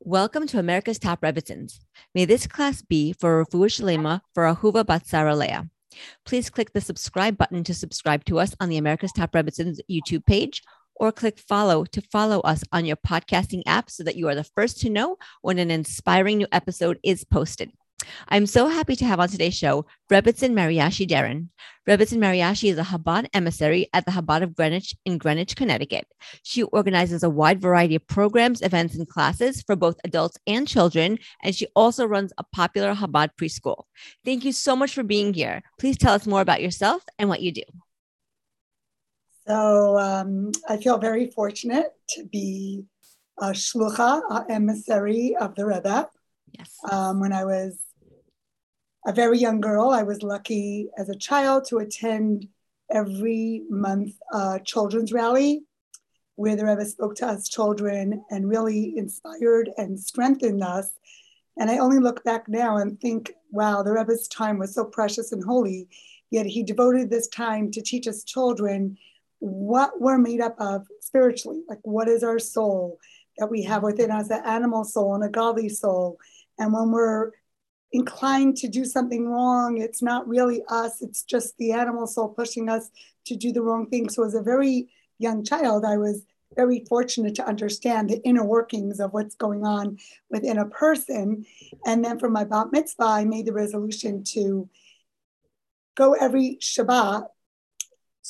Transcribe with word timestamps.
Welcome 0.00 0.46
to 0.48 0.58
America's 0.58 0.98
Top 0.98 1.22
Rebbitzins. 1.22 1.78
May 2.14 2.24
this 2.24 2.46
class 2.46 2.82
be 2.82 3.12
for 3.12 3.44
Refuah 3.44 3.68
Shalema 3.68 4.20
for 4.34 4.44
Ahuva 4.44 4.84
Bat 4.84 5.06
Sarah 5.06 5.36
Leah. 5.36 5.68
Please 6.26 6.50
click 6.50 6.72
the 6.72 6.80
subscribe 6.80 7.38
button 7.38 7.64
to 7.64 7.72
subscribe 7.72 8.24
to 8.26 8.38
us 8.38 8.54
on 8.60 8.68
the 8.68 8.76
America's 8.76 9.12
Top 9.12 9.32
Rebbitzins 9.32 9.78
YouTube 9.90 10.26
page 10.26 10.62
or 10.96 11.10
click 11.10 11.38
follow 11.38 11.84
to 11.86 12.02
follow 12.02 12.40
us 12.40 12.62
on 12.72 12.84
your 12.84 12.96
podcasting 12.96 13.62
app 13.66 13.88
so 13.88 14.02
that 14.04 14.16
you 14.16 14.28
are 14.28 14.34
the 14.34 14.44
first 14.44 14.80
to 14.80 14.90
know 14.90 15.16
when 15.42 15.58
an 15.58 15.70
inspiring 15.70 16.38
new 16.38 16.48
episode 16.52 16.98
is 17.02 17.24
posted. 17.24 17.70
I'm 18.28 18.46
so 18.46 18.68
happy 18.68 18.96
to 18.96 19.04
have 19.04 19.20
on 19.20 19.28
today's 19.28 19.56
show 19.56 19.86
Rebbitzin 20.10 20.52
Mariashi 20.52 21.06
Deren. 21.06 21.48
Rebbitzin 21.88 22.18
Mariashi 22.18 22.70
is 22.70 22.78
a 22.78 22.82
Chabad 22.82 23.26
emissary 23.34 23.88
at 23.92 24.06
the 24.06 24.12
Chabad 24.12 24.42
of 24.42 24.54
Greenwich 24.54 24.96
in 25.04 25.18
Greenwich, 25.18 25.54
Connecticut. 25.54 26.06
She 26.42 26.62
organizes 26.62 27.22
a 27.22 27.30
wide 27.30 27.60
variety 27.60 27.94
of 27.96 28.06
programs, 28.06 28.62
events, 28.62 28.94
and 28.94 29.08
classes 29.08 29.62
for 29.62 29.76
both 29.76 29.96
adults 30.04 30.38
and 30.46 30.66
children, 30.66 31.18
and 31.42 31.54
she 31.54 31.66
also 31.76 32.06
runs 32.06 32.32
a 32.38 32.44
popular 32.44 32.94
Chabad 32.94 33.30
preschool. 33.40 33.84
Thank 34.24 34.44
you 34.44 34.52
so 34.52 34.74
much 34.74 34.94
for 34.94 35.02
being 35.02 35.34
here. 35.34 35.62
Please 35.78 35.98
tell 35.98 36.14
us 36.14 36.26
more 36.26 36.40
about 36.40 36.62
yourself 36.62 37.04
and 37.18 37.28
what 37.28 37.42
you 37.42 37.52
do. 37.52 37.62
So 39.46 39.98
um, 39.98 40.52
I 40.68 40.78
feel 40.78 40.96
very 40.96 41.30
fortunate 41.30 41.92
to 42.10 42.24
be 42.24 42.84
a 43.38 43.50
shlucha, 43.50 44.22
a 44.30 44.46
emissary 44.50 45.36
of 45.36 45.54
the 45.54 45.66
Rebbe. 45.66 46.08
Yes. 46.52 46.70
Um, 46.90 47.20
when 47.20 47.32
I 47.32 47.44
was 47.44 47.78
a 49.06 49.12
very 49.12 49.38
young 49.38 49.60
girl. 49.60 49.90
I 49.90 50.02
was 50.02 50.22
lucky 50.22 50.88
as 50.96 51.08
a 51.08 51.16
child 51.16 51.66
to 51.68 51.78
attend 51.78 52.48
every 52.90 53.62
month 53.68 54.14
uh, 54.32 54.58
children's 54.60 55.12
rally 55.12 55.64
where 56.36 56.56
the 56.56 56.64
Rebbe 56.64 56.84
spoke 56.84 57.14
to 57.16 57.26
us 57.26 57.48
children 57.48 58.24
and 58.30 58.48
really 58.48 58.94
inspired 58.96 59.70
and 59.76 59.98
strengthened 59.98 60.62
us. 60.62 60.90
And 61.56 61.70
I 61.70 61.78
only 61.78 62.00
look 62.00 62.24
back 62.24 62.48
now 62.48 62.78
and 62.78 63.00
think, 63.00 63.32
wow, 63.52 63.82
the 63.82 63.92
Rebbe's 63.92 64.26
time 64.26 64.58
was 64.58 64.74
so 64.74 64.84
precious 64.84 65.30
and 65.32 65.44
holy. 65.44 65.88
Yet 66.30 66.46
he 66.46 66.64
devoted 66.64 67.08
this 67.08 67.28
time 67.28 67.70
to 67.70 67.82
teach 67.82 68.08
us 68.08 68.24
children 68.24 68.98
what 69.38 70.00
we're 70.00 70.18
made 70.18 70.40
up 70.40 70.56
of 70.58 70.86
spiritually. 71.00 71.62
Like, 71.68 71.78
what 71.82 72.08
is 72.08 72.24
our 72.24 72.40
soul 72.40 72.98
that 73.38 73.50
we 73.50 73.62
have 73.62 73.82
within 73.82 74.10
us, 74.10 74.30
an 74.30 74.42
animal 74.44 74.84
soul 74.84 75.14
and 75.14 75.24
a 75.24 75.28
godly 75.28 75.68
soul. 75.68 76.18
And 76.58 76.72
when 76.72 76.90
we're 76.90 77.32
inclined 77.94 78.56
to 78.56 78.68
do 78.68 78.84
something 78.84 79.28
wrong. 79.28 79.78
It's 79.78 80.02
not 80.02 80.28
really 80.28 80.62
us, 80.68 81.00
it's 81.00 81.22
just 81.22 81.56
the 81.58 81.72
animal 81.72 82.06
soul 82.06 82.28
pushing 82.28 82.68
us 82.68 82.90
to 83.26 83.36
do 83.36 83.52
the 83.52 83.62
wrong 83.62 83.88
thing. 83.88 84.08
So, 84.10 84.24
as 84.24 84.34
a 84.34 84.42
very 84.42 84.88
young 85.18 85.44
child, 85.44 85.84
I 85.84 85.96
was 85.96 86.26
very 86.56 86.84
fortunate 86.88 87.36
to 87.36 87.46
understand 87.46 88.10
the 88.10 88.22
inner 88.24 88.44
workings 88.44 89.00
of 89.00 89.12
what's 89.12 89.36
going 89.36 89.64
on 89.64 89.98
within 90.28 90.58
a 90.58 90.66
person. 90.66 91.46
And 91.86 92.04
then 92.04 92.18
for 92.18 92.28
my 92.28 92.44
bat 92.44 92.68
mitzvah, 92.72 93.04
I 93.04 93.24
made 93.24 93.46
the 93.46 93.52
resolution 93.52 94.24
to 94.34 94.68
go 95.96 96.14
every 96.14 96.58
Shabbat 96.60 97.26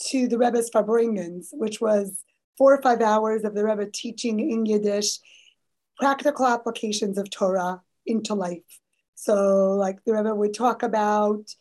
to 0.09 0.29
the 0.29 0.39
Rebbe's 0.39 0.71
Farbrengens, 0.71 1.49
which 1.53 1.81
was 1.81 2.23
four 2.57 2.75
or 2.75 2.83
five 2.83 3.01
hours 3.01 3.45
of 3.45 3.55
the 3.55 3.65
Rebbe 3.65 3.87
teaching 3.93 4.39
in 4.39 4.67
Yiddish 4.67 5.19
practical 5.99 6.47
applications 6.47 7.19
of 7.19 7.31
Torah 7.31 7.83
into 8.07 8.35
life. 8.35 8.81
So, 9.15 9.73
like 9.75 10.05
the 10.05 10.15
Rebbe 10.15 10.35
would 10.35 10.55
talk 10.55 10.83
about 10.83 11.55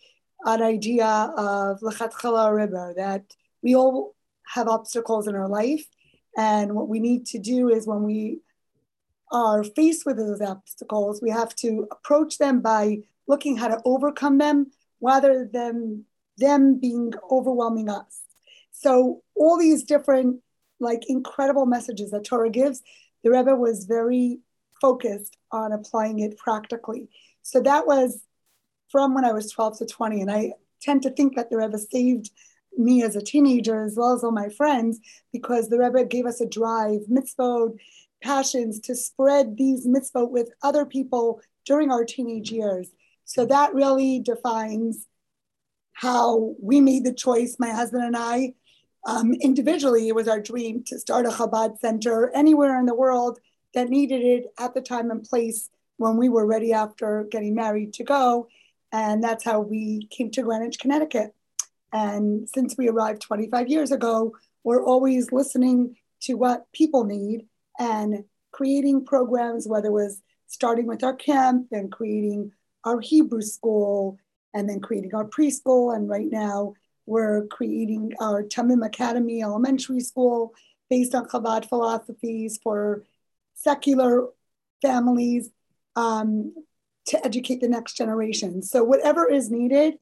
an 0.46 0.62
idea 0.62 1.06
of 1.38 1.80
lechatchila 1.80 2.50
ariber, 2.50 2.96
that 2.96 3.24
we 3.62 3.76
all 3.76 4.16
have 4.48 4.68
obstacles 4.68 5.28
in 5.28 5.36
our 5.36 5.48
life. 5.48 5.86
And 6.38 6.74
what 6.74 6.90
we 6.90 7.00
need 7.00 7.26
to 7.28 7.40
do 7.40 7.70
is 7.70 7.88
when 7.88 8.04
we 8.04 8.40
are 9.32 9.64
faced 9.64 10.06
with 10.06 10.18
those 10.18 10.42
obstacles, 10.42 11.22
we 11.22 11.30
have 11.30 11.56
to 11.56 11.88
approach 11.92 12.38
them 12.38 12.62
by 12.62 13.00
looking 13.28 13.56
how 13.56 13.68
to 13.70 13.82
overcome 13.86 14.38
them 14.38 14.72
rather 15.02 15.50
than 15.52 16.06
them 16.38 16.80
being 16.80 17.14
overwhelming 17.32 17.90
us. 17.90 18.22
So 18.72 19.22
all 19.36 19.58
these 19.58 19.84
different 19.84 20.42
like 20.80 21.04
incredible 21.08 21.66
messages 21.66 22.12
that 22.12 22.26
Torah 22.26 22.50
gives, 22.50 22.82
the 23.24 23.32
Rebbe 23.32 23.56
was 23.56 23.86
very 23.86 24.40
focused 24.82 25.38
on 25.52 25.72
applying 25.72 26.20
it 26.20 26.38
practically. 26.38 27.10
So 27.44 27.62
that 27.62 27.86
was 27.86 28.22
from 28.90 29.14
when 29.14 29.26
I 29.26 29.34
was 29.34 29.52
12 29.52 29.80
to 29.80 29.86
20. 29.86 30.22
And 30.22 30.32
I 30.32 30.54
tend 30.82 31.04
to 31.04 31.12
think 31.12 31.36
that 31.36 31.50
the 31.50 31.58
Rebbe 31.58 31.78
saved 31.78 32.32
me 32.78 33.04
as 33.04 33.16
a 33.16 33.22
teenager 33.22 33.84
as 33.84 33.96
well 33.96 34.14
as 34.14 34.24
all 34.24 34.32
my 34.32 34.50
friends 34.50 35.00
because 35.32 35.70
the 35.70 35.78
Rebbe 35.78 36.06
gave 36.06 36.26
us 36.26 36.42
a 36.42 36.48
drive, 36.48 37.02
mitzvot, 37.10 37.78
passions 38.22 38.80
to 38.80 38.96
spread 38.96 39.58
these 39.58 39.86
mitzvot 39.86 40.32
with 40.32 40.50
other 40.64 40.86
people 40.86 41.42
during 41.66 41.92
our 41.92 42.06
teenage 42.06 42.52
years. 42.52 42.90
So 43.26 43.46
that 43.46 43.74
really 43.74 44.20
defines 44.20 45.08
how 45.94 46.56
we 46.62 46.82
made 46.82 47.06
the 47.06 47.14
choice, 47.14 47.58
my 47.60 47.70
husband 47.70 48.04
and 48.04 48.18
I. 48.18 48.54
Um, 49.06 49.34
individually, 49.34 50.08
it 50.08 50.16
was 50.16 50.28
our 50.28 50.40
dream 50.40 50.84
to 50.88 50.98
start 50.98 51.26
a 51.26 51.30
Chabad 51.30 51.80
center 51.80 52.32
anywhere 52.34 52.80
in 52.80 52.86
the 52.86 52.96
world 52.96 53.40
that 53.74 53.90
needed 53.90 54.22
it 54.22 54.46
at 54.58 54.74
the 54.74 54.82
time 54.82 55.12
and 55.12 55.24
place 55.24 55.70
when 55.98 56.18
we 56.18 56.30
were 56.30 56.46
ready 56.46 56.74
after 56.74 57.26
getting 57.30 57.56
married 57.56 57.94
to 57.94 58.04
go. 58.04 58.48
And 58.92 59.24
that's 59.24 59.44
how 59.44 59.60
we 59.60 60.08
came 60.12 60.30
to 60.32 60.44
Greenwich, 60.44 60.80
Connecticut. 60.80 61.34
And 61.92 62.50
since 62.50 62.76
we 62.78 62.90
arrived 62.90 63.22
25 63.22 63.68
years 63.68 63.92
ago, 63.92 64.34
we're 64.64 64.84
always 64.84 65.32
listening 65.32 65.96
to 66.22 66.36
what 66.36 66.72
people 66.72 67.04
need 67.04 67.48
and 67.80 68.24
creating 68.52 69.06
programs, 69.06 69.68
whether 69.68 69.88
it 69.88 69.94
was 69.94 70.22
starting 70.48 70.86
with 70.86 71.04
our 71.04 71.16
camp 71.16 71.68
and 71.72 71.92
creating 71.92 72.52
our 72.86 73.00
Hebrew 73.00 73.42
school 73.42 74.18
and 74.54 74.70
then 74.70 74.80
creating 74.80 75.16
our 75.16 75.26
preschool. 75.26 75.96
And 75.96 76.08
right 76.08 76.30
now 76.32 76.74
we're 77.06 77.48
creating 77.48 78.14
our 78.22 78.44
Tamim 78.44 78.86
Academy 78.86 79.42
elementary 79.44 80.00
school 80.00 80.54
based 80.90 81.16
on 81.16 81.28
Chabad 81.28 81.68
philosophies 81.68 82.60
for 82.62 83.04
secular 83.56 84.28
families 84.82 85.50
um, 85.96 86.54
to 87.08 87.26
educate 87.26 87.62
the 87.62 87.68
next 87.68 87.94
generation. 87.94 88.62
So 88.62 88.84
whatever 88.84 89.30
is 89.30 89.50
needed 89.50 89.96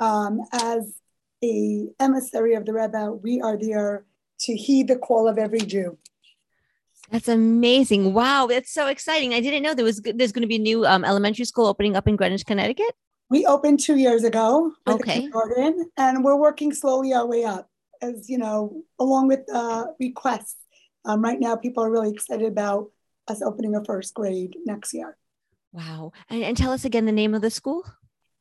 um, 0.00 0.40
as 0.52 0.94
a 1.42 1.86
emissary 2.00 2.54
of 2.54 2.66
the 2.66 2.72
Rebbe, 2.72 3.12
we 3.12 3.40
are 3.40 3.56
there 3.56 4.04
to 4.40 4.56
heed 4.56 4.88
the 4.88 4.96
call 4.96 5.28
of 5.28 5.38
every 5.38 5.60
Jew. 5.60 5.98
That's 7.10 7.28
amazing! 7.28 8.12
Wow, 8.12 8.46
that's 8.48 8.70
so 8.70 8.86
exciting. 8.86 9.32
I 9.32 9.40
didn't 9.40 9.62
know 9.62 9.72
there 9.72 9.84
was 9.84 10.02
there's 10.02 10.32
going 10.32 10.42
to 10.42 10.48
be 10.48 10.56
a 10.56 10.60
new 10.60 10.84
um, 10.84 11.04
elementary 11.04 11.46
school 11.46 11.66
opening 11.66 11.96
up 11.96 12.06
in 12.06 12.16
Greenwich, 12.16 12.44
Connecticut. 12.44 12.94
We 13.30 13.46
opened 13.46 13.80
two 13.80 13.96
years 13.96 14.24
ago. 14.24 14.72
Okay. 14.86 15.28
Garden, 15.28 15.90
and 15.96 16.22
we're 16.22 16.36
working 16.36 16.72
slowly 16.72 17.14
our 17.14 17.26
way 17.26 17.44
up, 17.44 17.68
as 18.02 18.28
you 18.28 18.36
know, 18.36 18.82
along 18.98 19.28
with 19.28 19.40
uh, 19.52 19.86
requests. 19.98 20.56
Um, 21.06 21.22
right 21.22 21.40
now, 21.40 21.56
people 21.56 21.82
are 21.82 21.90
really 21.90 22.10
excited 22.10 22.46
about 22.46 22.90
us 23.26 23.40
opening 23.40 23.74
a 23.74 23.84
first 23.84 24.12
grade 24.12 24.56
next 24.66 24.92
year. 24.92 25.16
Wow. 25.72 26.12
And, 26.30 26.42
and 26.42 26.56
tell 26.56 26.72
us 26.72 26.84
again 26.84 27.06
the 27.06 27.12
name 27.12 27.34
of 27.34 27.42
the 27.42 27.50
school. 27.50 27.84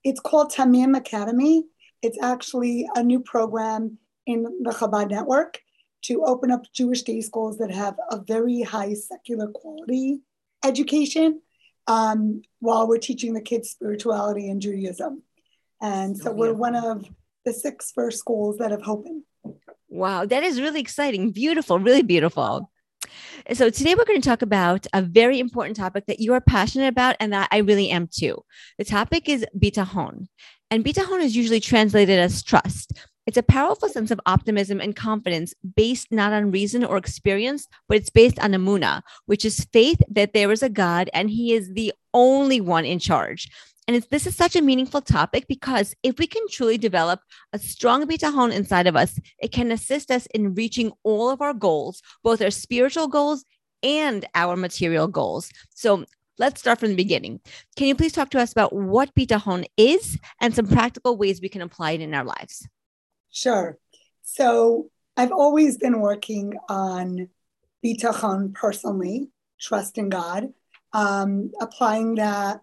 It's 0.03 0.19
called 0.19 0.51
Tamim 0.51 0.95
Academy. 0.95 1.65
It's 2.01 2.17
actually 2.21 2.87
a 2.95 3.03
new 3.03 3.19
program 3.19 3.97
in 4.25 4.43
the 4.43 4.71
Chabad 4.71 5.09
network 5.09 5.59
to 6.03 6.23
open 6.23 6.51
up 6.51 6.61
Jewish 6.73 7.01
day 7.01 7.21
schools 7.21 7.57
that 7.57 7.71
have 7.71 7.95
a 8.11 8.21
very 8.21 8.61
high 8.61 8.93
secular 8.93 9.47
quality 9.47 10.21
education 10.63 11.41
um, 11.87 12.41
while 12.59 12.87
we're 12.87 12.97
teaching 12.97 13.33
the 13.33 13.41
kids 13.41 13.69
spirituality 13.69 14.49
and 14.49 14.61
Judaism. 14.61 15.23
And 15.81 16.17
so 16.17 16.31
we're 16.31 16.53
one 16.53 16.75
of 16.75 17.05
the 17.45 17.53
six 17.53 17.91
first 17.93 18.19
schools 18.19 18.57
that 18.57 18.71
have 18.71 18.87
opened. 18.87 19.23
Wow, 19.89 20.25
that 20.25 20.43
is 20.43 20.59
really 20.59 20.81
exciting. 20.81 21.31
Beautiful, 21.31 21.79
really 21.79 22.03
beautiful. 22.03 22.71
So 23.53 23.69
today 23.69 23.95
we're 23.95 24.03
going 24.03 24.19
to 24.21 24.27
talk 24.27 24.41
about 24.41 24.87
a 24.91 25.01
very 25.01 25.39
important 25.39 25.77
topic 25.77 26.05
that 26.07 26.19
you 26.19 26.33
are 26.33 26.41
passionate 26.41 26.89
about 26.89 27.15
and 27.21 27.31
that 27.31 27.47
I 27.49 27.59
really 27.59 27.89
am 27.89 28.09
too. 28.11 28.43
The 28.77 28.83
topic 28.83 29.29
is 29.29 29.45
bitahon. 29.57 30.27
And 30.69 30.83
bitahon 30.83 31.23
is 31.23 31.33
usually 31.33 31.61
translated 31.61 32.19
as 32.19 32.43
trust. 32.43 32.91
It's 33.25 33.37
a 33.37 33.43
powerful 33.43 33.87
sense 33.87 34.11
of 34.11 34.19
optimism 34.25 34.81
and 34.81 34.93
confidence 34.93 35.53
based 35.77 36.11
not 36.11 36.33
on 36.33 36.51
reason 36.51 36.83
or 36.83 36.97
experience, 36.97 37.69
but 37.87 37.95
it's 37.97 38.09
based 38.09 38.37
on 38.39 38.51
amuna, 38.51 39.01
which 39.27 39.45
is 39.45 39.65
faith 39.71 40.01
that 40.09 40.33
there 40.33 40.51
is 40.51 40.61
a 40.61 40.69
God 40.69 41.09
and 41.13 41.29
he 41.29 41.53
is 41.53 41.71
the 41.71 41.93
only 42.13 42.59
one 42.59 42.83
in 42.83 42.99
charge. 42.99 43.49
And 43.87 44.01
this 44.11 44.27
is 44.27 44.35
such 44.35 44.55
a 44.55 44.61
meaningful 44.61 45.01
topic 45.01 45.47
because 45.47 45.95
if 46.03 46.19
we 46.19 46.27
can 46.27 46.43
truly 46.49 46.77
develop 46.77 47.21
a 47.53 47.59
strong 47.59 48.05
bitahon 48.05 48.53
inside 48.53 48.85
of 48.85 48.97
us, 48.97 49.17
it 49.39 49.53
can 49.53 49.71
assist 49.71 50.11
us 50.11 50.25
in 50.27 50.53
reaching 50.55 50.91
all 51.03 51.29
of 51.29 51.41
our 51.41 51.53
goals, 51.53 52.01
both 52.21 52.41
our 52.41 52.51
spiritual 52.51 53.07
goals 53.07 53.45
and 53.81 54.25
our 54.35 54.57
material 54.57 55.07
goals. 55.07 55.49
So 55.73 56.03
let's 56.37 56.59
start 56.59 56.79
from 56.79 56.89
the 56.89 56.95
beginning. 56.95 57.39
Can 57.77 57.87
you 57.87 57.95
please 57.95 58.11
talk 58.11 58.29
to 58.31 58.39
us 58.39 58.51
about 58.51 58.73
what 58.73 59.15
bitahon 59.15 59.65
is 59.77 60.17
and 60.41 60.53
some 60.53 60.67
practical 60.67 61.15
ways 61.15 61.39
we 61.41 61.47
can 61.49 61.61
apply 61.61 61.91
it 61.91 62.01
in 62.01 62.13
our 62.13 62.25
lives? 62.25 62.67
Sure. 63.31 63.77
So 64.21 64.89
I've 65.15 65.31
always 65.31 65.77
been 65.77 66.01
working 66.01 66.55
on 66.67 67.29
bitachon 67.85 68.53
personally, 68.53 69.29
trust 69.59 69.97
in 69.97 70.09
God. 70.09 70.53
um, 70.93 71.51
applying 71.59 72.15
that 72.15 72.61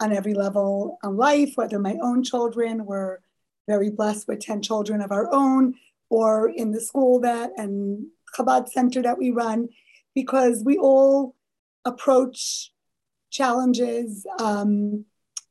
on 0.00 0.12
every 0.12 0.34
level 0.34 0.98
of 1.02 1.14
life, 1.14 1.52
whether 1.56 1.78
my 1.78 1.96
own 2.02 2.22
children 2.22 2.84
were 2.84 3.20
very 3.66 3.90
blessed 3.90 4.28
with 4.28 4.40
10 4.40 4.62
children 4.62 5.00
of 5.00 5.12
our 5.12 5.32
own, 5.32 5.74
or 6.10 6.48
in 6.48 6.70
the 6.72 6.80
school 6.80 7.20
that 7.20 7.50
and 7.56 8.06
Chabad 8.36 8.68
center 8.68 9.02
that 9.02 9.18
we 9.18 9.30
run, 9.30 9.68
because 10.14 10.62
we 10.64 10.76
all 10.76 11.34
approach 11.84 12.70
challenges, 13.30 14.26
um, 14.38 15.04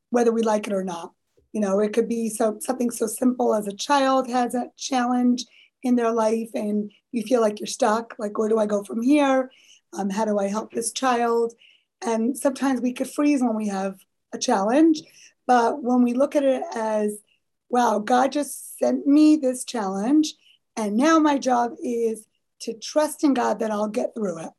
whether 0.10 0.32
we 0.32 0.42
like 0.42 0.68
it 0.68 0.74
or 0.74 0.84
not. 0.84 1.12
You 1.52 1.62
know, 1.62 1.80
it 1.80 1.94
could 1.94 2.10
be 2.10 2.30
so 2.30 2.58
something 2.60 2.90
so 2.90 3.08
simple 3.08 3.54
as 3.54 3.68
a 3.68 3.74
child 3.74 4.30
has 4.30 4.56
a 4.56 4.72
challenge 4.78 5.46
in 5.84 5.96
their 5.96 6.12
life 6.12 6.50
and 6.54 6.92
you 7.12 7.24
feel 7.24 7.42
like 7.42 7.60
you're 7.60 7.68
stuck, 7.68 8.16
like 8.18 8.38
where 8.38 8.50
do 8.50 8.58
I 8.58 8.66
go 8.66 8.84
from 8.84 9.02
here? 9.02 9.52
Um, 9.94 10.10
how 10.10 10.26
do 10.26 10.40
I 10.40 10.48
help 10.48 10.72
this 10.72 10.92
child? 10.92 11.54
And 12.06 12.38
sometimes 12.38 12.82
we 12.82 12.94
could 12.94 13.10
freeze 13.10 13.42
when 13.42 13.56
we 13.56 13.68
have 13.68 13.96
a 14.34 14.38
challenge, 14.38 15.02
but 15.46 15.82
when 15.84 16.04
we 16.04 16.14
look 16.14 16.36
at 16.36 16.44
it 16.44 16.64
as, 16.76 17.20
wow, 17.70 18.00
God 18.00 18.32
just 18.32 18.78
sent 18.78 19.06
me 19.06 19.36
this 19.36 19.64
challenge, 19.64 20.34
and 20.76 20.98
now 20.98 21.20
my 21.20 21.38
job 21.38 21.74
is 21.84 22.28
to 22.62 22.74
trust 22.74 23.24
in 23.24 23.34
God 23.34 23.60
that 23.60 23.72
I'll 23.72 23.90
get 23.90 24.16
through 24.16 24.40
it. 24.40 24.50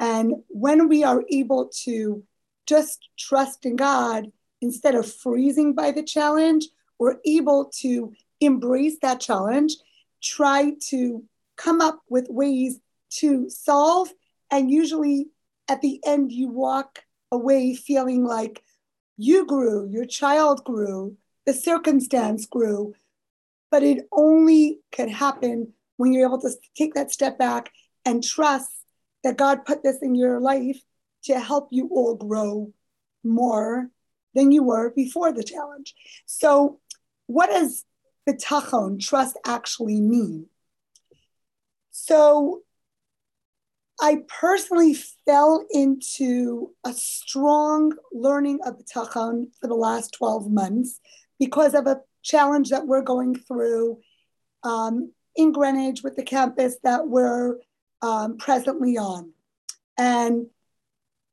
And 0.00 0.42
when 0.48 0.88
we 0.88 1.04
are 1.04 1.24
able 1.30 1.70
to 1.84 2.22
just 2.66 3.08
trust 3.18 3.64
in 3.64 3.76
God 3.76 4.32
instead 4.60 4.94
of 4.94 5.10
freezing 5.10 5.74
by 5.74 5.92
the 5.92 6.02
challenge, 6.02 6.66
we're 6.98 7.18
able 7.24 7.66
to 7.80 8.12
embrace 8.40 8.98
that 9.02 9.20
challenge, 9.20 9.76
try 10.22 10.72
to 10.88 11.22
come 11.56 11.80
up 11.80 12.00
with 12.08 12.26
ways 12.28 12.80
to 13.10 13.48
solve. 13.48 14.12
And 14.50 14.70
usually 14.70 15.28
at 15.68 15.80
the 15.80 16.00
end, 16.04 16.32
you 16.32 16.48
walk 16.48 17.04
away 17.30 17.74
feeling 17.74 18.24
like 18.24 18.62
you 19.16 19.46
grew, 19.46 19.88
your 19.90 20.04
child 20.04 20.64
grew, 20.64 21.16
the 21.46 21.54
circumstance 21.54 22.46
grew. 22.46 22.94
But 23.70 23.82
it 23.82 24.06
only 24.12 24.80
can 24.92 25.08
happen 25.08 25.72
when 25.96 26.12
you're 26.12 26.28
able 26.28 26.40
to 26.40 26.50
take 26.76 26.94
that 26.94 27.10
step 27.10 27.38
back 27.38 27.72
and 28.04 28.22
trust 28.22 28.70
that 29.24 29.36
God 29.36 29.64
put 29.64 29.82
this 29.82 29.98
in 30.02 30.14
your 30.14 30.40
life 30.40 30.80
to 31.24 31.40
help 31.40 31.68
you 31.72 31.88
all 31.88 32.14
grow 32.14 32.72
more 33.24 33.90
than 34.34 34.52
you 34.52 34.62
were 34.62 34.90
before 34.90 35.32
the 35.32 35.42
challenge. 35.42 35.94
So, 36.26 36.78
what 37.26 37.48
does 37.48 37.84
bitachon, 38.28 39.00
trust, 39.00 39.36
actually 39.44 40.00
mean? 40.00 40.46
So, 41.90 42.62
I 44.00 44.18
personally 44.28 44.94
fell 45.24 45.64
into 45.70 46.70
a 46.84 46.92
strong 46.92 47.92
learning 48.12 48.60
of 48.64 48.78
bitachon 48.78 49.46
for 49.60 49.68
the 49.68 49.74
last 49.74 50.14
12 50.18 50.50
months 50.50 51.00
because 51.38 51.74
of 51.74 51.86
a 51.86 52.00
challenge 52.22 52.70
that 52.70 52.86
we're 52.86 53.02
going 53.02 53.36
through 53.36 53.98
um, 54.62 55.12
in 55.34 55.52
Greenwich 55.52 56.02
with 56.02 56.16
the 56.16 56.22
campus 56.22 56.76
that 56.82 57.08
we're 57.08 57.56
um, 58.02 58.36
presently 58.36 58.98
on. 58.98 59.32
And 59.98 60.46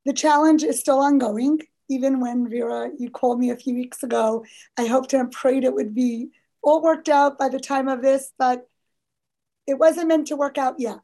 the 0.05 0.13
challenge 0.13 0.63
is 0.63 0.79
still 0.79 0.99
ongoing. 0.99 1.59
Even 1.89 2.21
when 2.21 2.49
Vera, 2.49 2.89
you 2.97 3.09
called 3.09 3.39
me 3.39 3.49
a 3.49 3.57
few 3.57 3.75
weeks 3.75 4.03
ago, 4.03 4.45
I 4.77 4.85
hoped 4.85 5.13
and 5.13 5.31
prayed 5.31 5.65
it 5.65 5.73
would 5.73 5.93
be 5.93 6.29
all 6.61 6.81
worked 6.81 7.09
out 7.09 7.37
by 7.37 7.49
the 7.49 7.59
time 7.59 7.89
of 7.89 8.01
this, 8.01 8.31
but 8.39 8.67
it 9.67 9.73
wasn't 9.73 10.07
meant 10.07 10.27
to 10.27 10.37
work 10.37 10.57
out 10.57 10.75
yet. 10.79 10.99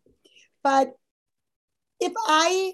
But 0.63 0.93
if 1.99 2.13
I 2.27 2.73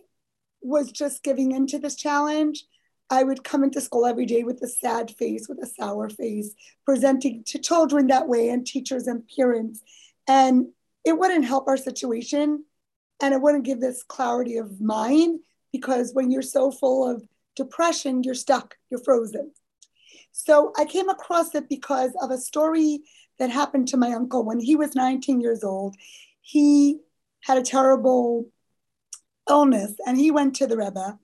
was 0.61 0.91
just 0.91 1.23
giving 1.23 1.51
into 1.51 1.79
this 1.79 1.95
challenge, 1.95 2.65
I 3.09 3.23
would 3.23 3.43
come 3.43 3.63
into 3.63 3.81
school 3.81 4.05
every 4.05 4.25
day 4.25 4.43
with 4.43 4.61
a 4.63 4.67
sad 4.67 5.11
face, 5.11 5.47
with 5.47 5.61
a 5.61 5.67
sour 5.67 6.09
face, 6.09 6.53
presenting 6.85 7.43
to 7.47 7.59
children 7.59 8.07
that 8.07 8.27
way 8.27 8.49
and 8.49 8.65
teachers 8.65 9.07
and 9.07 9.23
parents. 9.37 9.81
And 10.27 10.67
it 11.03 11.17
wouldn't 11.17 11.45
help 11.45 11.67
our 11.67 11.77
situation 11.77 12.65
and 13.21 13.33
it 13.33 13.41
wouldn't 13.41 13.63
give 13.63 13.79
this 13.79 14.03
clarity 14.03 14.57
of 14.57 14.81
mind 14.81 15.39
because 15.71 16.13
when 16.13 16.31
you're 16.31 16.41
so 16.41 16.71
full 16.71 17.09
of 17.09 17.23
depression, 17.55 18.23
you're 18.23 18.33
stuck, 18.33 18.75
you're 18.89 19.03
frozen. 19.03 19.51
So 20.31 20.73
I 20.77 20.85
came 20.85 21.09
across 21.09 21.53
it 21.55 21.69
because 21.69 22.11
of 22.21 22.31
a 22.31 22.37
story 22.37 23.01
that 23.37 23.49
happened 23.49 23.87
to 23.89 23.97
my 23.97 24.11
uncle 24.11 24.43
when 24.43 24.59
he 24.59 24.75
was 24.75 24.95
19 24.95 25.39
years 25.39 25.63
old. 25.63 25.95
He 26.41 26.99
had 27.41 27.57
a 27.57 27.63
terrible 27.63 28.49
illness 29.49 29.93
and 30.05 30.17
he 30.17 30.31
went 30.31 30.55
to 30.55 30.67
the 30.67 30.77
Rebbe 30.77 31.19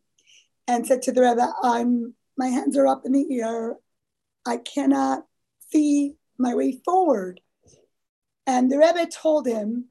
and 0.68 0.86
said 0.86 1.02
to 1.04 1.12
the 1.12 1.22
Rebbe, 1.22 1.54
I'm 1.64 2.16
my 2.38 2.48
hands 2.48 2.78
are 2.78 2.88
up 2.88 3.06
in 3.06 3.12
the 3.12 3.40
air. 3.40 3.76
I 4.46 4.58
cannot 4.58 5.26
see 5.70 6.16
my 6.38 6.56
way 6.56 6.80
forward. 6.84 7.42
And 8.48 8.72
the 8.72 8.78
Rebbe 8.78 9.08
told 9.08 9.46
him 9.48 9.86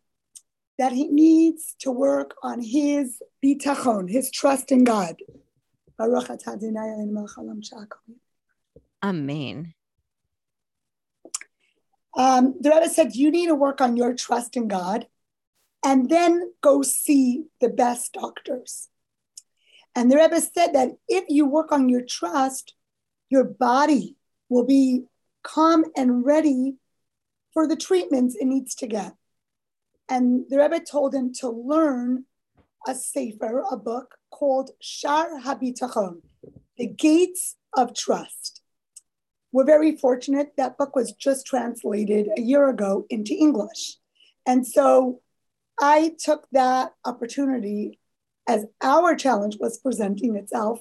that 0.78 0.92
he 0.92 1.06
needs 1.08 1.76
to 1.80 1.90
work 1.90 2.34
on 2.42 2.60
his 2.60 3.22
bitachon, 3.44 4.10
his 4.10 4.30
trust 4.30 4.72
in 4.72 4.84
God. 4.84 5.16
Amen. 9.02 9.74
Um, 12.16 12.56
the 12.60 12.70
Rebbe 12.70 12.88
said, 12.88 13.14
You 13.14 13.30
need 13.30 13.46
to 13.46 13.54
work 13.54 13.80
on 13.80 13.96
your 13.96 14.14
trust 14.14 14.56
in 14.56 14.66
God 14.68 15.06
and 15.84 16.08
then 16.10 16.52
go 16.60 16.82
see 16.82 17.44
the 17.60 17.68
best 17.68 18.12
doctors. 18.12 18.88
And 19.94 20.10
the 20.10 20.16
Rebbe 20.16 20.40
said 20.40 20.74
that 20.74 20.90
if 21.08 21.24
you 21.28 21.46
work 21.46 21.72
on 21.72 21.88
your 21.88 22.02
trust, 22.02 22.74
your 23.28 23.44
body 23.44 24.16
will 24.48 24.64
be 24.64 25.04
calm 25.42 25.84
and 25.96 26.24
ready 26.24 26.76
for 27.52 27.66
the 27.66 27.76
treatments 27.76 28.36
it 28.36 28.44
needs 28.46 28.74
to 28.76 28.86
get. 28.86 29.14
And 30.08 30.44
the 30.48 30.58
Rebbe 30.58 30.80
told 30.80 31.14
him 31.14 31.32
to 31.34 31.48
learn 31.48 32.24
a 32.86 32.94
sefer, 32.94 33.64
a 33.70 33.76
book 33.76 34.16
called 34.30 34.70
Shaar 34.80 35.40
Habitachon, 35.40 36.22
The 36.76 36.86
Gates 36.86 37.56
of 37.76 37.94
Trust. 37.94 38.62
We're 39.52 39.64
very 39.64 39.96
fortunate 39.96 40.52
that 40.56 40.78
book 40.78 40.94
was 40.94 41.12
just 41.12 41.46
translated 41.46 42.28
a 42.36 42.40
year 42.40 42.68
ago 42.68 43.06
into 43.10 43.34
English. 43.34 43.96
And 44.46 44.66
so 44.66 45.20
I 45.80 46.14
took 46.18 46.46
that 46.52 46.92
opportunity 47.04 47.98
as 48.46 48.66
our 48.82 49.14
challenge 49.14 49.56
was 49.58 49.78
presenting 49.78 50.36
itself 50.36 50.80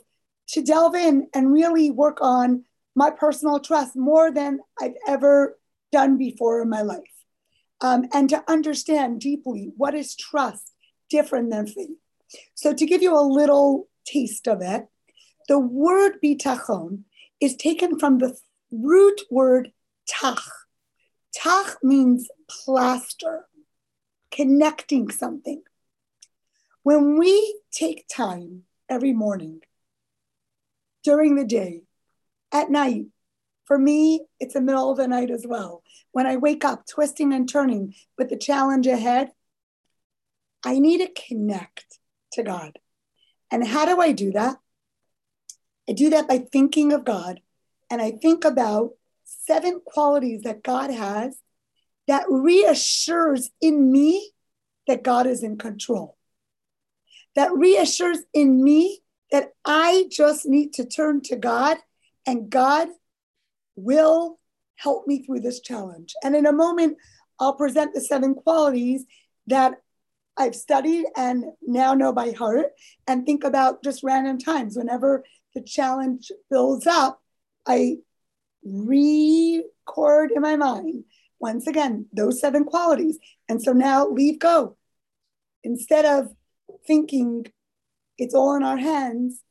to 0.50 0.62
delve 0.62 0.96
in 0.96 1.28
and 1.34 1.54
really 1.54 1.90
work 1.90 2.18
on 2.22 2.66
my 2.96 3.10
personal 3.10 3.60
trust 3.60 3.96
more 3.96 4.32
than 4.32 4.60
I've 4.80 4.96
ever 5.08 5.58
done 5.92 6.18
before 6.18 6.62
in 6.62 6.70
my 6.70 6.82
life. 6.82 7.00
Um, 7.82 8.08
and 8.14 8.30
to 8.30 8.44
understand 8.50 9.22
deeply 9.22 9.72
what 9.78 9.96
is 9.96 10.16
trust 10.16 10.74
different 11.10 11.50
than 11.50 11.68
faith. 11.68 11.98
So, 12.56 12.74
to 12.74 12.86
give 12.86 13.02
you 13.02 13.18
a 13.18 13.22
little 13.22 13.88
taste 14.06 14.48
of 14.48 14.62
it, 14.62 14.88
the 15.48 15.60
word 15.60 16.18
bitachon 16.24 17.04
is 17.40 17.56
taken 17.56 17.98
from 17.98 18.18
the 18.18 18.38
root 18.72 19.22
word 19.32 19.72
tach. 20.08 20.44
Tach 21.34 21.78
means 21.82 22.28
plaster, 22.50 23.46
connecting 24.32 25.10
something. 25.10 25.62
When 26.84 27.18
we 27.18 27.62
take 27.72 28.08
time 28.08 28.64
every 28.88 29.14
morning, 29.14 29.62
during 31.04 31.36
the 31.36 31.46
day, 31.46 31.84
at 32.52 32.70
night, 32.70 33.06
for 33.66 33.78
me, 33.78 34.26
it's 34.40 34.56
the 34.56 34.62
middle 34.62 34.92
of 34.92 34.98
the 34.98 35.08
night 35.08 35.30
as 35.30 35.46
well. 35.48 35.84
When 36.12 36.26
I 36.26 36.38
wake 36.38 36.66
up 36.66 36.88
twisting 36.88 37.34
and 37.34 37.48
turning 37.48 37.94
with 38.18 38.30
the 38.30 38.38
challenge 38.38 38.88
ahead, 38.88 39.32
I 40.66 40.80
need 40.80 40.98
to 41.00 41.28
connect 41.28 42.00
to 42.34 42.44
God. 42.44 42.80
And 43.52 43.66
how 43.66 43.86
do 43.86 44.02
I 44.02 44.12
do 44.12 44.32
that? 44.32 44.58
I 45.88 45.94
do 45.94 46.10
that 46.10 46.28
by 46.28 46.40
thinking 46.40 46.94
of 46.94 47.06
God 47.06 47.42
and 47.90 48.02
I 48.02 48.12
think 48.12 48.46
about 48.46 48.92
seven 49.24 49.82
qualities 49.84 50.42
that 50.44 50.64
God 50.64 50.92
has 50.92 51.38
that 52.10 52.26
reassures 52.28 53.50
in 53.62 53.90
me 53.90 54.32
that 54.88 55.04
God 55.04 55.26
is 55.26 55.42
in 55.42 55.58
control 55.58 56.18
that 57.36 57.56
reassures 57.56 58.20
in 58.34 58.62
me 58.64 59.00
that 59.32 59.54
I 59.64 60.08
just 60.12 60.46
need 60.46 60.74
to 60.74 60.86
turn 60.86 61.22
to 61.22 61.36
God 61.36 61.78
and 62.28 62.50
God 62.50 62.90
will 63.76 64.40
help 64.76 65.08
me 65.08 65.24
through 65.24 65.42
this 65.42 65.62
challenge. 65.62 66.16
And 66.24 66.36
in 66.36 66.46
a 66.46 66.52
moment, 66.52 66.98
I'll 67.40 67.54
present 67.54 67.94
the 67.94 68.02
seven 68.02 68.34
qualities 68.36 69.06
that 69.48 69.76
I've 70.38 70.56
studied 70.56 71.06
and 71.16 71.46
now 71.66 71.94
know 71.94 72.12
by 72.12 72.32
heart 72.32 72.68
and 73.08 73.26
think 73.26 73.44
about 73.44 73.84
just 73.84 74.04
random 74.04 74.38
times. 74.38 74.78
Whenever 74.78 75.24
the 75.54 75.62
challenge 75.62 76.32
builds 76.50 76.88
up, 76.88 77.22
I 77.66 78.00
record 78.64 80.32
in 80.32 80.42
my 80.42 80.56
mind 80.56 81.06
once 81.40 81.68
again 81.68 82.06
those 82.14 82.40
seven 82.40 82.64
qualities. 82.64 83.18
And 83.48 83.62
so 83.62 83.72
now 83.72 84.08
leave 84.08 84.40
go. 84.40 84.78
Instead 85.64 86.06
of 86.06 86.34
thinking 86.86 87.46
it's 88.18 88.34
all 88.34 88.56
in 88.56 88.64
our 88.64 88.78
hands, 88.78 89.42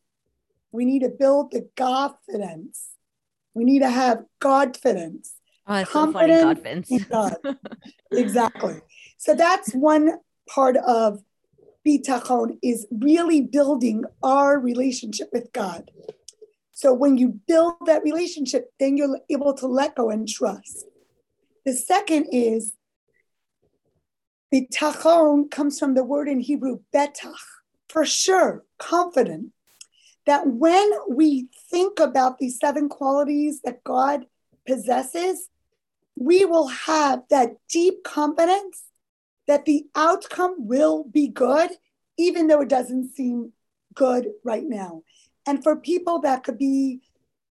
We 0.70 0.84
need 0.84 1.00
to 1.00 1.08
build 1.08 1.52
the 1.52 1.68
confidence. 1.76 2.90
We 3.54 3.64
need 3.64 3.80
to 3.80 3.90
have 3.90 4.24
confidence. 4.38 5.34
Oh, 5.66 5.74
that's 5.74 5.90
so 5.90 6.12
funny, 6.12 6.40
confidence. 6.40 6.90
in 6.90 7.06
God. 7.08 7.36
exactly. 8.12 8.76
So 9.16 9.34
that's 9.34 9.72
one 9.72 10.18
part 10.46 10.76
of 10.76 11.22
bitachon 11.86 12.58
is 12.62 12.86
really 12.90 13.40
building 13.40 14.04
our 14.22 14.58
relationship 14.58 15.28
with 15.32 15.52
God. 15.52 15.90
So 16.72 16.92
when 16.92 17.16
you 17.16 17.40
build 17.48 17.74
that 17.86 18.02
relationship, 18.02 18.70
then 18.78 18.96
you're 18.96 19.18
able 19.30 19.54
to 19.54 19.66
let 19.66 19.96
go 19.96 20.10
and 20.10 20.28
trust. 20.28 20.84
The 21.68 21.74
second 21.74 22.28
is 22.32 22.72
bitachon 24.50 25.50
comes 25.50 25.78
from 25.78 25.92
the 25.92 26.02
word 26.02 26.26
in 26.26 26.40
Hebrew 26.40 26.78
betach, 26.94 27.42
for 27.90 28.06
sure, 28.06 28.64
confident. 28.78 29.52
That 30.24 30.46
when 30.46 30.90
we 31.10 31.48
think 31.70 32.00
about 32.00 32.38
these 32.38 32.58
seven 32.58 32.88
qualities 32.88 33.60
that 33.66 33.84
God 33.84 34.24
possesses, 34.66 35.50
we 36.16 36.46
will 36.46 36.68
have 36.68 37.24
that 37.28 37.56
deep 37.70 38.02
confidence 38.02 38.84
that 39.46 39.66
the 39.66 39.84
outcome 39.94 40.54
will 40.66 41.04
be 41.04 41.28
good, 41.28 41.68
even 42.16 42.46
though 42.46 42.62
it 42.62 42.70
doesn't 42.70 43.10
seem 43.10 43.52
good 43.92 44.28
right 44.42 44.64
now. 44.64 45.02
And 45.46 45.62
for 45.62 45.76
people 45.76 46.20
that 46.20 46.44
could 46.44 46.56
be 46.56 47.02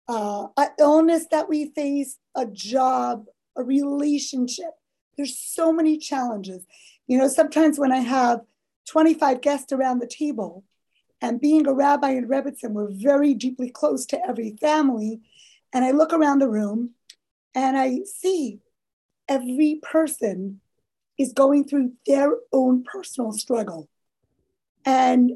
uh, 0.09 0.47
an 0.57 0.69
illness 0.79 1.27
that 1.31 1.50
we 1.50 1.67
face, 1.67 2.17
a 2.35 2.47
job, 2.47 3.27
a 3.59 3.65
relationship, 3.65 4.71
there's 5.17 5.37
so 5.37 5.73
many 5.73 5.99
challenges. 5.99 6.65
You 7.07 7.19
know, 7.19 7.29
sometimes 7.29 7.79
when 7.79 7.93
I 7.93 7.99
have 7.99 8.41
25 8.87 9.41
guests 9.43 9.73
around 9.73 9.99
the 9.99 10.07
table, 10.07 10.65
and 11.21 11.41
being 11.41 11.67
a 11.67 11.73
rabbi 11.73 12.11
in 12.11 12.29
Rebbitzin, 12.29 12.71
we're 12.71 12.91
very 12.91 13.35
deeply 13.35 13.71
close 13.71 14.07
to 14.07 14.27
every 14.27 14.57
family. 14.61 15.21
And 15.73 15.85
I 15.85 15.91
look 15.91 16.12
around 16.12 16.38
the 16.38 16.49
room 16.49 16.91
and 17.55 17.77
I 17.77 18.00
see 18.05 18.61
every 19.29 19.81
person 19.83 20.61
is 21.19 21.33
going 21.33 21.65
through 21.65 21.93
their 22.07 22.35
own 22.53 22.85
personal 22.85 23.33
struggle. 23.33 23.88
And 24.85 25.33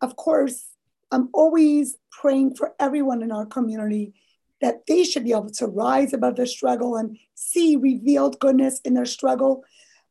of 0.00 0.14
course, 0.16 0.68
I'm 1.10 1.28
always 1.34 1.98
praying 2.10 2.54
for 2.54 2.74
everyone 2.78 3.22
in 3.22 3.32
our 3.32 3.44
community 3.44 4.14
that 4.62 4.86
they 4.86 5.04
should 5.04 5.24
be 5.24 5.32
able 5.32 5.50
to 5.50 5.66
rise 5.66 6.14
above 6.14 6.36
their 6.36 6.46
struggle 6.46 6.96
and 6.96 7.18
see 7.34 7.76
revealed 7.76 8.38
goodness 8.38 8.80
in 8.84 8.94
their 8.94 9.04
struggle. 9.04 9.64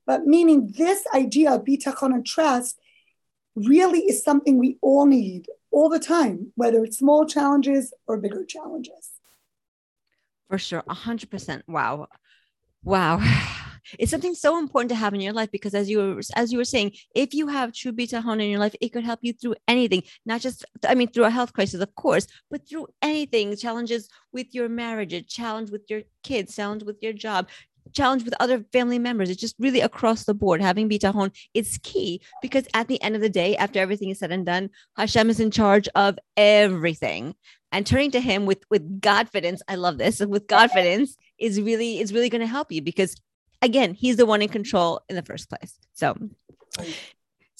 But 0.05 0.25
meaning 0.27 0.73
this 0.77 1.03
idea 1.15 1.53
of 1.53 1.63
bitachon 1.63 2.13
and 2.13 2.25
trust 2.25 2.77
really 3.55 4.01
is 4.01 4.23
something 4.23 4.57
we 4.57 4.77
all 4.81 5.05
need 5.05 5.47
all 5.71 5.89
the 5.89 5.99
time, 5.99 6.51
whether 6.55 6.83
it's 6.83 6.99
small 6.99 7.25
challenges 7.25 7.93
or 8.07 8.17
bigger 8.17 8.45
challenges. 8.45 9.11
For 10.49 10.57
sure, 10.57 10.83
100%. 10.83 11.63
Wow. 11.67 12.07
Wow. 12.83 13.19
It's 13.99 14.11
something 14.11 14.35
so 14.35 14.57
important 14.57 14.89
to 14.89 14.95
have 14.95 15.13
in 15.13 15.21
your 15.21 15.33
life 15.33 15.51
because 15.51 15.73
as 15.73 15.89
you 15.89 15.97
were 15.99 16.21
as 16.35 16.51
you 16.51 16.57
were 16.57 16.65
saying, 16.65 16.93
if 17.15 17.33
you 17.33 17.47
have 17.47 17.73
true 17.73 17.91
bitachon 17.91 18.41
in 18.41 18.49
your 18.49 18.59
life, 18.59 18.75
it 18.81 18.89
could 18.89 19.03
help 19.03 19.19
you 19.21 19.33
through 19.33 19.55
anything, 19.67 20.03
not 20.25 20.41
just 20.41 20.65
I 20.87 20.95
mean 20.95 21.09
through 21.09 21.25
a 21.25 21.29
health 21.29 21.53
crisis, 21.53 21.81
of 21.81 21.93
course, 21.95 22.27
but 22.49 22.67
through 22.67 22.87
anything, 23.01 23.55
challenges 23.55 24.09
with 24.31 24.53
your 24.53 24.69
marriage, 24.69 25.13
a 25.13 25.21
challenge 25.21 25.71
with 25.71 25.83
your 25.89 26.01
kids, 26.23 26.55
challenge 26.55 26.83
with 26.83 26.97
your 27.01 27.13
job, 27.13 27.47
challenge 27.93 28.23
with 28.23 28.33
other 28.39 28.63
family 28.71 28.99
members. 28.99 29.29
It's 29.29 29.41
just 29.41 29.55
really 29.59 29.81
across 29.81 30.23
the 30.23 30.33
board. 30.33 30.61
Having 30.61 30.89
bitachon 30.89 31.31
is 31.53 31.79
key 31.83 32.21
because 32.41 32.67
at 32.73 32.87
the 32.87 33.01
end 33.01 33.15
of 33.15 33.21
the 33.21 33.29
day, 33.29 33.55
after 33.57 33.79
everything 33.79 34.09
is 34.09 34.19
said 34.19 34.31
and 34.31 34.45
done, 34.45 34.69
Hashem 34.97 35.29
is 35.29 35.39
in 35.39 35.51
charge 35.51 35.87
of 35.95 36.17
everything. 36.37 37.35
And 37.71 37.85
turning 37.85 38.11
to 38.11 38.21
him 38.21 38.45
with 38.45 38.63
with 38.69 39.01
confidence, 39.01 39.61
I 39.67 39.75
love 39.75 39.97
this, 39.97 40.19
with 40.19 40.47
confidence 40.47 41.15
is 41.39 41.61
really 41.61 41.99
is 41.99 42.13
really 42.13 42.29
going 42.29 42.41
to 42.41 42.47
help 42.47 42.71
you 42.71 42.81
because 42.81 43.15
again, 43.61 43.93
he's 43.93 44.17
the 44.17 44.25
one 44.25 44.41
in 44.41 44.49
control 44.49 45.01
in 45.09 45.15
the 45.15 45.23
first 45.23 45.49
place. 45.49 45.77
So 45.93 46.15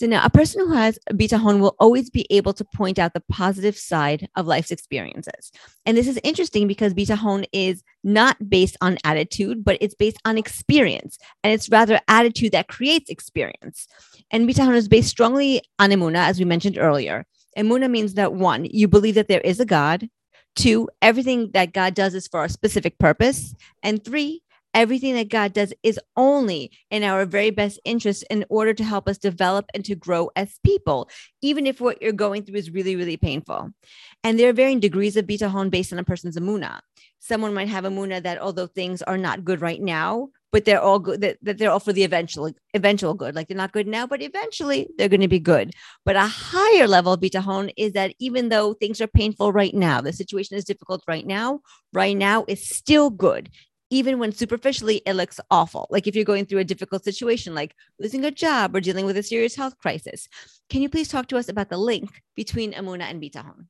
so 0.02 0.08
now, 0.08 0.26
a 0.26 0.32
person 0.32 0.66
who 0.66 0.74
has 0.74 0.98
bitachon 1.12 1.60
will 1.60 1.76
always 1.80 2.10
be 2.10 2.26
able 2.32 2.54
to 2.54 2.66
point 2.66 2.98
out 2.98 3.14
the 3.14 3.22
positive 3.32 3.78
side 3.78 4.28
of 4.36 4.48
life's 4.48 4.72
experiences. 4.72 5.52
And 5.86 5.96
this 5.96 6.08
is 6.08 6.20
interesting 6.24 6.68
because 6.68 6.96
bitachon 6.96 7.46
is 7.54 7.84
not 8.04 8.50
based 8.50 8.78
on 8.82 8.98
attitude, 9.04 9.64
but 9.64 9.78
it's 9.80 9.94
based 9.94 10.18
on 10.26 10.40
experience. 10.40 11.20
And 11.44 11.54
it's 11.54 11.70
rather 11.70 12.00
attitude 12.08 12.54
that 12.54 12.68
creates 12.68 13.12
experience. 13.12 13.88
And 14.32 14.50
bitachon 14.50 14.76
is 14.76 14.88
based 14.88 15.10
strongly 15.10 15.62
on 15.78 15.92
emuna, 15.92 16.28
as 16.28 16.40
we 16.40 16.46
mentioned 16.46 16.80
earlier. 16.80 17.28
Emuna 17.56 17.88
means 17.88 18.16
that 18.16 18.34
one, 18.34 18.66
you 18.66 18.88
believe 18.88 19.14
that 19.14 19.28
there 19.28 19.42
is 19.42 19.60
a 19.60 19.66
God. 19.66 20.10
Two, 20.56 20.90
everything 21.04 21.52
that 21.52 21.74
God 21.74 21.94
does 21.94 22.16
is 22.16 22.28
for 22.28 22.44
a 22.44 22.50
specific 22.50 22.98
purpose. 22.98 23.54
And 23.84 24.04
three, 24.04 24.42
everything 24.74 25.16
that 25.16 25.30
God 25.30 25.54
does 25.54 25.74
is 25.84 26.00
only 26.16 26.72
in 26.90 27.04
our 27.04 27.26
very 27.26 27.50
best 27.50 27.80
interest 27.86 28.24
in 28.30 28.46
order 28.50 28.74
to 28.74 28.84
help 28.84 29.08
us 29.08 29.18
develop 29.18 29.66
and 29.74 29.84
to 29.86 29.96
grow 29.96 30.30
as 30.36 30.60
people, 30.64 31.10
even 31.42 31.68
if 31.68 31.82
what 31.82 32.02
you're 32.02 32.12
going 32.12 32.44
through 32.44 32.58
is 32.58 32.72
really, 32.72 32.96
really 32.96 33.18
painful. 33.18 33.72
And 34.24 34.40
there 34.40 34.50
are 34.50 34.54
varying 34.54 34.80
degrees 34.80 35.18
of 35.18 35.26
bitachon 35.26 35.70
based 35.70 35.94
on 35.94 36.00
a 36.00 36.04
person's 36.04 36.38
emuna. 36.38 36.80
Someone 37.20 37.54
might 37.54 37.70
have 37.70 37.84
emuna 37.84 38.24
that 38.24 38.42
although 38.42 38.68
things 38.68 39.02
are 39.02 39.18
not 39.18 39.44
good 39.44 39.62
right 39.62 39.82
now, 39.82 40.30
but 40.52 40.66
they're 40.66 40.82
all 40.82 41.00
good 41.00 41.22
that, 41.22 41.38
that 41.42 41.58
they're 41.58 41.72
all 41.72 41.80
for 41.80 41.94
the 41.94 42.04
eventual 42.04 42.52
eventual 42.74 43.14
good 43.14 43.36
like 43.36 43.48
they're 43.48 43.58
not 43.58 43.72
good 43.72 43.88
now 43.88 44.06
but 44.06 44.22
eventually 44.22 44.88
they're 44.98 45.10
going 45.10 45.22
to 45.22 45.28
be 45.28 45.40
good 45.40 45.72
but 46.06 46.16
a 46.16 46.28
higher 46.28 46.88
level 46.88 47.14
of 47.14 47.20
bitachon 47.20 47.72
is 47.78 47.94
that 47.94 48.14
even 48.20 48.50
though 48.50 48.74
things 48.74 49.02
are 49.02 49.08
painful 49.08 49.52
right 49.52 49.74
now 49.74 50.02
the 50.02 50.14
situation 50.14 50.58
is 50.58 50.66
difficult 50.66 51.02
right 51.08 51.26
now 51.26 51.60
right 51.94 52.18
now 52.18 52.46
is 52.48 52.68
still 52.68 53.10
good 53.10 53.50
even 53.92 54.18
when 54.18 54.32
superficially 54.32 55.02
it 55.06 55.14
looks 55.14 55.40
awful. 55.52 55.86
Like 55.92 56.08
if 56.08 56.16
you're 56.16 56.26
going 56.26 56.46
through 56.46 56.60
a 56.60 56.64
difficult 56.64 57.04
situation, 57.04 57.54
like 57.54 57.76
losing 58.00 58.26
a 58.26 58.32
job 58.32 58.76
or 58.76 58.80
dealing 58.80 59.06
with 59.06 59.18
a 59.18 59.24
serious 59.24 59.54
health 59.54 59.78
crisis. 59.78 60.28
Can 60.70 60.82
you 60.82 60.90
please 60.90 61.10
talk 61.10 61.28
to 61.28 61.38
us 61.38 61.50
about 61.50 61.70
the 61.70 61.78
link 61.78 62.24
between 62.36 62.72
Amuna 62.74 63.04
and 63.04 63.22
Bitahon? 63.22 63.68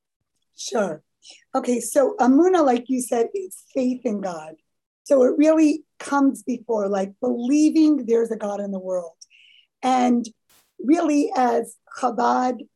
Sure. 0.55 1.01
Okay, 1.55 1.79
so 1.79 2.15
Amuna, 2.19 2.63
like 2.63 2.85
you 2.87 3.01
said, 3.01 3.27
is 3.33 3.63
faith 3.73 4.01
in 4.05 4.21
God. 4.21 4.53
So 5.03 5.23
it 5.23 5.37
really 5.37 5.83
comes 5.99 6.43
before 6.43 6.87
like 6.87 7.13
believing 7.19 8.05
there's 8.05 8.31
a 8.31 8.37
God 8.37 8.59
in 8.59 8.71
the 8.71 8.79
world. 8.79 9.13
And 9.81 10.25
really, 10.79 11.31
as 11.35 11.75
Chabad 11.99 12.67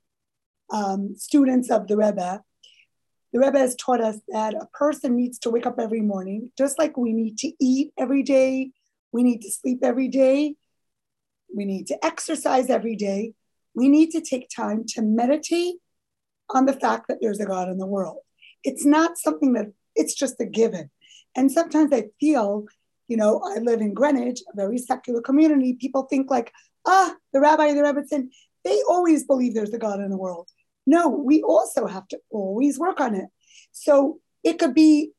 um, 0.71 1.15
students 1.15 1.69
of 1.69 1.87
the 1.87 1.95
Rebbe, 1.95 2.41
the 3.36 3.42
Rebbe 3.42 3.60
has 3.60 3.75
taught 3.75 4.00
us 4.00 4.15
that 4.30 4.54
a 4.54 4.65
person 4.68 5.18
needs 5.18 5.38
to 5.39 5.50
wake 5.50 5.65
up 5.65 5.77
every 5.77 6.00
morning, 6.00 6.54
just 6.58 6.80
like 6.80 6.96
we 6.96 7.12
need 7.12 7.38
to 7.39 7.51
eat 7.60 7.92
every 8.00 8.24
day, 8.24 8.72
we 9.12 9.24
need 9.24 9.42
to 9.42 9.51
sleep 9.51 9.80
every 9.84 10.08
day, 10.08 10.56
we 11.54 11.65
need 11.65 11.86
to 11.88 12.06
exercise 12.06 12.70
every 12.70 12.96
day. 12.96 13.34
We 13.74 13.89
need 13.89 14.12
to 14.12 14.22
take 14.22 14.48
time 14.56 14.86
to 14.88 15.01
meditate 15.01 15.75
on 16.50 16.65
the 16.65 16.72
fact 16.72 17.10
that 17.10 17.18
there's 17.20 17.42
a 17.42 17.46
God 17.46 17.68
in 17.68 17.77
the 17.77 17.86
world. 17.86 18.20
It's 18.63 18.86
not 18.86 19.18
something 19.18 19.51
that 19.51 19.74
it's 19.96 20.15
just 20.15 20.39
a 20.39 20.46
given. 20.46 20.89
And 21.36 21.51
sometimes 21.51 21.92
I 21.92 22.06
feel, 22.22 22.68
you 23.10 23.18
know, 23.18 23.42
I 23.44 23.60
live 23.60 23.82
in 23.82 23.94
Greenwich, 23.94 24.39
a 24.50 24.56
very 24.56 24.77
secular 24.77 25.20
community. 25.20 25.74
People 25.74 26.04
think 26.04 26.32
like, 26.32 26.54
ah, 26.88 27.13
the 27.34 27.42
rabbi, 27.42 27.74
the 27.74 27.82
Rebbitzin, 27.82 28.30
they 28.63 28.82
always 28.88 29.25
believe 29.25 29.54
there's 29.54 29.74
a 29.74 29.77
God 29.77 30.00
in 30.00 30.10
the 30.10 30.15
world. 30.15 30.48
No, 30.86 31.10
we 31.10 31.42
also 31.42 31.88
have 31.88 32.08
to 32.10 32.20
always 32.30 32.77
work 32.77 33.01
on 33.01 33.15
it. 33.15 33.27
So 33.72 34.20
it 34.44 34.60
could 34.60 34.74
be 34.74 35.12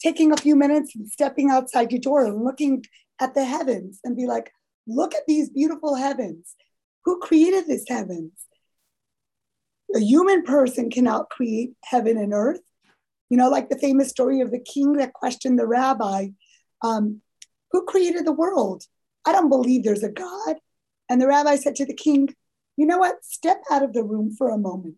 taking 0.00 0.32
a 0.32 0.36
few 0.36 0.56
minutes 0.56 0.94
and 0.94 1.08
stepping 1.08 1.50
outside 1.50 1.92
your 1.92 2.00
door 2.00 2.24
and 2.24 2.42
looking 2.42 2.84
at 3.20 3.34
the 3.34 3.44
heavens 3.44 4.00
and 4.02 4.16
be 4.16 4.26
like, 4.26 4.50
look 4.86 5.14
at 5.14 5.26
these 5.28 5.50
beautiful 5.50 5.94
heavens. 5.94 6.54
Who 7.04 7.20
created 7.20 7.66
these 7.66 7.84
heavens? 7.88 8.32
A 9.94 10.00
human 10.00 10.42
person 10.42 10.90
cannot 10.90 11.30
create 11.30 11.72
heaven 11.84 12.16
and 12.16 12.32
earth. 12.32 12.60
You 13.28 13.36
know, 13.36 13.48
like 13.48 13.68
the 13.68 13.78
famous 13.78 14.08
story 14.08 14.40
of 14.40 14.50
the 14.50 14.60
king 14.60 14.94
that 14.94 15.12
questioned 15.12 15.58
the 15.58 15.66
rabbi 15.66 16.28
um, 16.82 17.20
Who 17.72 17.84
created 17.84 18.26
the 18.26 18.32
world? 18.32 18.84
I 19.26 19.32
don't 19.32 19.48
believe 19.48 19.84
there's 19.84 20.02
a 20.02 20.10
God. 20.10 20.56
And 21.08 21.20
the 21.20 21.28
rabbi 21.28 21.56
said 21.56 21.76
to 21.76 21.86
the 21.86 21.94
king, 21.94 22.34
You 22.76 22.86
know 22.86 22.98
what? 22.98 23.24
Step 23.24 23.62
out 23.70 23.82
of 23.82 23.92
the 23.92 24.04
room 24.04 24.34
for 24.36 24.48
a 24.48 24.58
moment. 24.58 24.96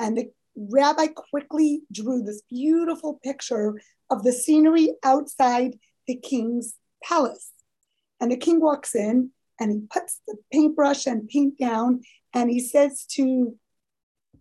And 0.00 0.16
the 0.16 0.30
rabbi 0.56 1.08
quickly 1.08 1.82
drew 1.92 2.22
this 2.22 2.42
beautiful 2.48 3.20
picture 3.22 3.74
of 4.10 4.24
the 4.24 4.32
scenery 4.32 4.94
outside 5.04 5.78
the 6.08 6.16
king's 6.16 6.74
palace. 7.04 7.52
And 8.20 8.32
the 8.32 8.36
king 8.36 8.60
walks 8.60 8.94
in 8.94 9.30
and 9.60 9.70
he 9.70 9.80
puts 9.92 10.20
the 10.26 10.36
paintbrush 10.52 11.06
and 11.06 11.28
paint 11.28 11.58
down 11.58 12.00
and 12.34 12.50
he 12.50 12.60
says 12.60 13.04
to 13.12 13.56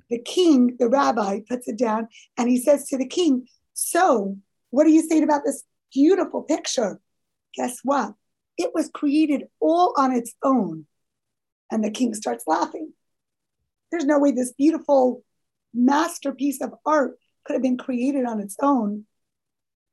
the 0.10 0.20
king, 0.20 0.78
the 0.80 0.90
rabbi 0.90 1.42
puts 1.48 1.68
it 1.68 1.78
down 1.78 2.08
and 2.38 2.50
he 2.50 2.60
says 2.60 2.88
to 2.88 2.98
the 2.98 3.06
king, 3.06 3.48
So, 3.74 4.38
what 4.72 4.88
are 4.88 4.92
you 4.92 5.02
saying 5.02 5.24
about 5.24 5.42
this 5.46 5.64
beautiful 5.94 6.44
picture? 6.44 7.00
Guess 7.56 7.80
what? 7.84 8.14
It 8.58 8.72
was 8.74 8.90
created 8.94 9.44
all 9.60 9.94
on 9.98 10.14
its 10.14 10.34
own. 10.44 10.86
And 11.72 11.84
the 11.84 11.92
king 11.92 12.14
starts 12.14 12.46
laughing. 12.48 12.94
There's 13.92 14.06
no 14.06 14.20
way 14.20 14.32
this 14.32 14.54
beautiful 14.54 15.24
masterpiece 15.74 16.62
of 16.62 16.74
art 16.86 17.18
could 17.44 17.54
have 17.54 17.62
been 17.64 17.78
created 17.78 18.26
on 18.26 18.40
its 18.40 18.56
own. 18.62 19.06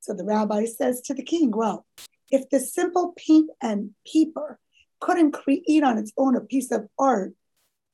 So 0.01 0.15
the 0.15 0.25
rabbi 0.25 0.67
says 0.67 1.01
to 1.03 1.15
the 1.15 1.23
king, 1.23 1.51
Well, 1.51 1.87
if 2.31 2.49
the 2.51 2.61
simple 2.61 3.15
paint 3.17 3.51
and 3.63 3.91
paper 4.11 4.59
couldn't 5.01 5.33
create 5.33 5.83
on 5.83 5.99
its 5.99 6.13
own 6.17 6.37
a 6.37 6.41
piece 6.41 6.71
of 6.71 6.89
art, 6.99 7.35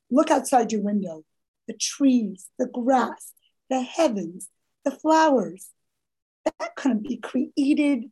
look 0.09 0.31
outside 0.31 0.71
your 0.71 0.81
window 0.81 1.23
the 1.67 1.73
trees, 1.73 2.49
the 2.59 2.67
grass, 2.67 3.31
the 3.69 3.81
heavens, 3.81 4.49
the 4.83 4.91
flowers. 4.91 5.69
That 6.59 6.75
couldn't 6.75 7.07
be 7.07 7.17
created 7.17 8.11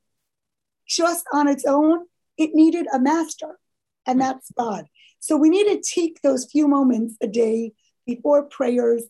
just 0.88 1.26
on 1.34 1.50
its 1.50 1.66
own. 1.66 2.06
It 2.38 2.52
needed 2.54 2.88
a 2.94 3.00
master, 3.00 3.60
and 4.08 4.22
that's 4.22 4.52
God. 4.58 4.86
So 5.20 5.36
we 5.36 5.50
need 5.50 5.66
to 5.66 5.82
take 5.82 6.22
those 6.22 6.50
few 6.50 6.68
moments 6.68 7.16
a 7.22 7.28
day 7.28 7.74
before 8.06 8.44
prayers 8.46 9.04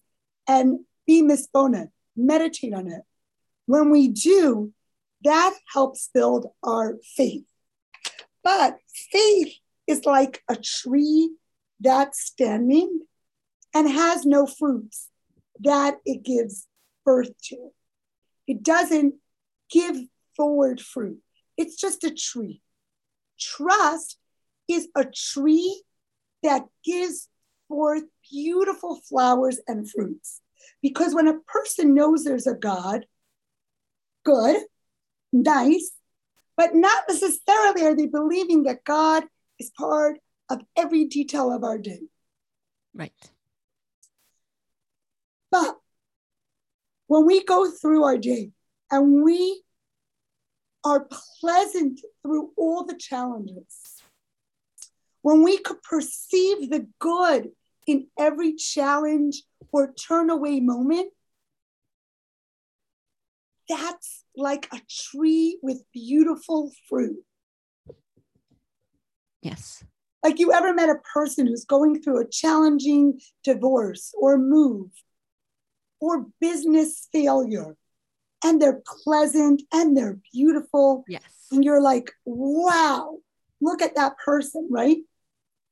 and 0.48 0.79
be 1.05 1.21
misbona, 1.21 1.89
meditate 2.15 2.74
on 2.74 2.88
it. 2.88 3.01
When 3.65 3.89
we 3.89 4.10
do, 4.10 4.74
that 5.24 5.53
helps 5.74 6.10
build 6.13 6.48
our 6.63 6.98
faith. 7.15 7.43
But 8.43 8.77
faith 9.12 9.53
is 9.88 10.05
like 10.05 10.41
a 10.50 10.55
tree 10.55 11.31
that's 11.79 12.21
standing 12.21 13.01
and 13.74 13.89
has 13.89 14.25
no 14.25 14.45
fruits 14.45 15.10
that 15.60 15.98
it 16.05 16.24
gives 16.24 16.67
birth 17.05 17.31
to. 17.45 17.71
It 18.48 18.63
doesn't 18.63 19.15
give 19.71 19.98
forward 20.36 20.81
fruit, 20.81 21.19
it's 21.57 21.75
just 21.75 22.03
a 22.03 22.12
tree. 22.12 22.62
Trust 23.39 24.17
is 24.67 24.88
a 24.95 25.05
tree 25.05 25.83
that 26.43 26.65
gives 26.86 27.27
forth 27.71 28.03
beautiful 28.29 28.99
flowers 29.07 29.61
and 29.65 29.89
fruits. 29.89 30.41
Because 30.81 31.15
when 31.15 31.27
a 31.27 31.39
person 31.47 31.95
knows 31.95 32.23
there's 32.23 32.47
a 32.47 32.53
God, 32.53 33.05
good, 34.25 34.57
nice, 35.31 35.91
but 36.57 36.75
not 36.75 37.05
necessarily 37.07 37.85
are 37.85 37.95
they 37.95 38.07
believing 38.07 38.63
that 38.63 38.83
God 38.83 39.23
is 39.57 39.71
part 39.77 40.17
of 40.49 40.61
every 40.75 41.05
detail 41.05 41.53
of 41.53 41.63
our 41.63 41.77
day. 41.77 42.01
Right. 42.93 43.31
But 45.49 45.77
when 47.07 47.25
we 47.25 47.45
go 47.45 47.71
through 47.71 48.03
our 48.03 48.17
day 48.17 48.51
and 48.91 49.23
we 49.23 49.63
are 50.83 51.07
pleasant 51.39 52.01
through 52.21 52.51
all 52.57 52.83
the 52.83 52.97
challenges, 52.97 54.03
when 55.21 55.41
we 55.41 55.57
could 55.57 55.81
perceive 55.83 56.69
the 56.69 56.87
good 56.99 57.51
in 57.91 58.07
every 58.17 58.53
challenge 58.53 59.43
or 59.71 59.93
turn 59.93 60.29
away 60.29 60.60
moment, 60.60 61.12
that's 63.67 64.24
like 64.36 64.67
a 64.74 64.79
tree 64.89 65.60
with 65.62 65.83
beautiful 65.93 66.71
fruit. 66.88 67.24
Yes. 69.41 69.83
Like 70.24 70.39
you 70.39 70.53
ever 70.53 70.74
met 70.74 70.89
a 70.89 71.01
person 71.13 71.48
who's 71.48 71.65
going 71.65 72.01
through 72.01 72.21
a 72.21 72.27
challenging 72.27 73.19
divorce 73.43 74.13
or 74.17 74.38
move 74.38 74.91
or 76.00 76.27
business 76.39 77.07
failure 77.12 77.75
and 78.43 78.62
they're 78.62 78.81
pleasant 79.03 79.63
and 79.74 79.95
they're 79.98 80.19
beautiful. 80.31 81.03
Yes. 81.07 81.24
And 81.51 81.63
you're 81.63 81.81
like, 81.81 82.12
wow, 82.25 83.17
look 83.62 83.81
at 83.81 83.95
that 83.95 84.17
person, 84.24 84.67
right? 84.71 84.98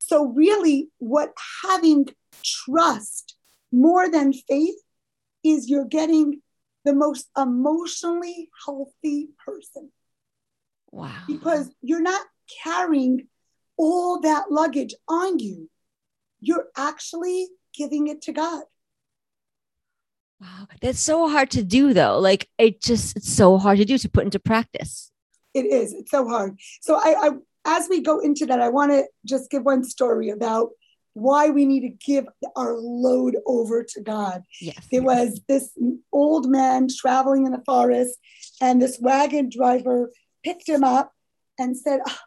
So, 0.10 0.26
really, 0.26 0.90
what 0.98 1.34
having 1.64 2.08
trust 2.44 3.36
more 3.72 4.10
than 4.10 4.34
faith 4.34 4.74
is 5.44 5.70
you're 5.70 5.86
getting 5.86 6.42
the 6.84 6.96
most 6.96 7.28
emotionally 7.38 8.50
healthy 8.66 9.28
person. 9.46 9.92
Wow. 10.90 11.14
Because 11.28 11.70
you're 11.84 12.02
not 12.02 12.26
carrying 12.64 13.28
all 13.78 14.20
that 14.22 14.52
luggage 14.52 14.96
on 15.08 15.38
you, 15.38 15.70
you're 16.40 16.70
actually 16.76 17.48
giving 17.76 18.08
it 18.08 18.24
to 18.24 18.32
God. 18.32 18.64
Wow. 20.42 20.70
That's 20.82 21.00
so 21.00 21.30
hard 21.30 21.52
to 21.52 21.64
do 21.64 21.94
though. 21.94 22.18
Like 22.18 22.50
it 22.58 22.82
just 22.82 23.16
it's 23.16 23.32
so 23.32 23.60
hard 23.60 23.78
to 23.78 23.86
do 23.86 24.00
to 24.00 24.10
put 24.10 24.24
into 24.24 24.40
practice. 24.40 25.12
It 25.54 25.68
is. 25.68 25.94
It's 25.94 26.10
so 26.10 26.28
hard. 26.28 26.58
So 26.82 26.96
I, 26.96 27.28
I 27.28 27.30
as 27.66 27.88
we 27.90 28.02
go 28.02 28.20
into 28.20 28.46
that, 28.48 28.62
I 28.62 28.70
want 28.70 28.92
to 28.92 29.06
just 29.26 29.50
give 29.50 29.64
one 29.64 29.84
story 29.84 30.30
about 30.30 30.70
why 31.14 31.50
we 31.50 31.66
need 31.66 31.82
to 31.82 31.90
give 31.90 32.26
our 32.56 32.78
load 32.78 33.36
over 33.46 33.84
to 33.84 34.02
God. 34.02 34.44
Yes. 34.62 34.88
There 34.92 35.04
was 35.04 35.42
this 35.48 35.78
old 36.12 36.50
man 36.50 36.88
traveling 36.90 37.46
in 37.46 37.52
the 37.52 37.64
forest, 37.66 38.18
and 38.62 38.82
this 38.82 39.00
wagon 39.00 39.50
driver 39.50 40.12
picked 40.44 40.68
him 40.68 40.84
up 40.84 41.12
and 41.58 41.78
said, 41.78 42.00
oh, 42.08 42.18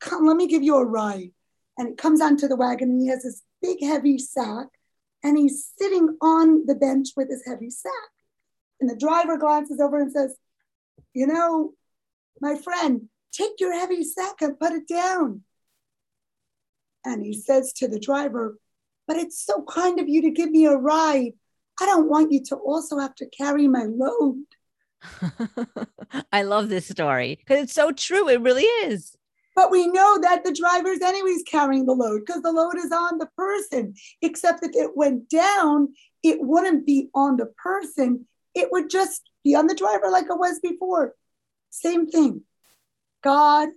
Come, 0.00 0.26
let 0.26 0.36
me 0.36 0.46
give 0.46 0.62
you 0.62 0.76
a 0.76 0.84
ride. 0.84 1.30
And 1.76 1.88
he 1.88 1.94
comes 1.94 2.20
onto 2.20 2.46
the 2.46 2.56
wagon 2.56 2.90
and 2.90 3.00
he 3.00 3.08
has 3.08 3.24
this 3.24 3.42
big, 3.60 3.82
heavy 3.82 4.18
sack 4.18 4.68
and 5.24 5.36
he's 5.36 5.72
sitting 5.76 6.16
on 6.20 6.66
the 6.66 6.74
bench 6.74 7.08
with 7.16 7.28
his 7.28 7.42
heavy 7.46 7.70
sack. 7.70 7.92
And 8.80 8.88
the 8.88 8.96
driver 8.96 9.36
glances 9.36 9.80
over 9.80 10.00
and 10.00 10.12
says, 10.12 10.36
You 11.14 11.26
know, 11.26 11.72
my 12.40 12.56
friend, 12.56 13.08
take 13.32 13.52
your 13.58 13.72
heavy 13.72 14.04
sack 14.04 14.40
and 14.40 14.58
put 14.58 14.72
it 14.72 14.88
down. 14.88 15.42
And 17.04 17.24
he 17.24 17.34
says 17.34 17.72
to 17.74 17.88
the 17.88 18.00
driver, 18.00 18.58
But 19.06 19.16
it's 19.16 19.44
so 19.44 19.62
kind 19.62 19.98
of 20.00 20.08
you 20.08 20.22
to 20.22 20.30
give 20.30 20.50
me 20.50 20.66
a 20.66 20.76
ride. 20.76 21.32
I 21.80 21.86
don't 21.86 22.08
want 22.08 22.32
you 22.32 22.42
to 22.46 22.56
also 22.56 22.98
have 22.98 23.14
to 23.16 23.26
carry 23.26 23.68
my 23.68 23.84
load. 23.84 24.44
I 26.32 26.42
love 26.42 26.68
this 26.68 26.88
story 26.88 27.36
because 27.36 27.62
it's 27.62 27.74
so 27.74 27.92
true. 27.92 28.28
It 28.28 28.40
really 28.40 28.64
is. 28.64 29.16
But 29.54 29.70
we 29.70 29.88
know 29.88 30.20
that 30.20 30.44
the 30.44 30.54
driver's 30.54 31.00
anyways 31.00 31.42
carrying 31.42 31.86
the 31.86 31.92
load 31.92 32.22
because 32.24 32.42
the 32.42 32.52
load 32.52 32.76
is 32.76 32.92
on 32.92 33.18
the 33.18 33.28
person. 33.36 33.94
Except 34.22 34.62
if 34.62 34.70
it 34.74 34.96
went 34.96 35.28
down, 35.28 35.94
it 36.22 36.38
wouldn't 36.40 36.86
be 36.86 37.08
on 37.14 37.36
the 37.36 37.46
person. 37.46 38.26
It 38.54 38.70
would 38.70 38.90
just 38.90 39.22
be 39.44 39.54
on 39.54 39.66
the 39.66 39.74
driver 39.74 40.10
like 40.10 40.26
it 40.26 40.38
was 40.38 40.60
before. 40.60 41.14
Same 41.70 42.06
thing. 42.06 42.42
God 43.22 43.68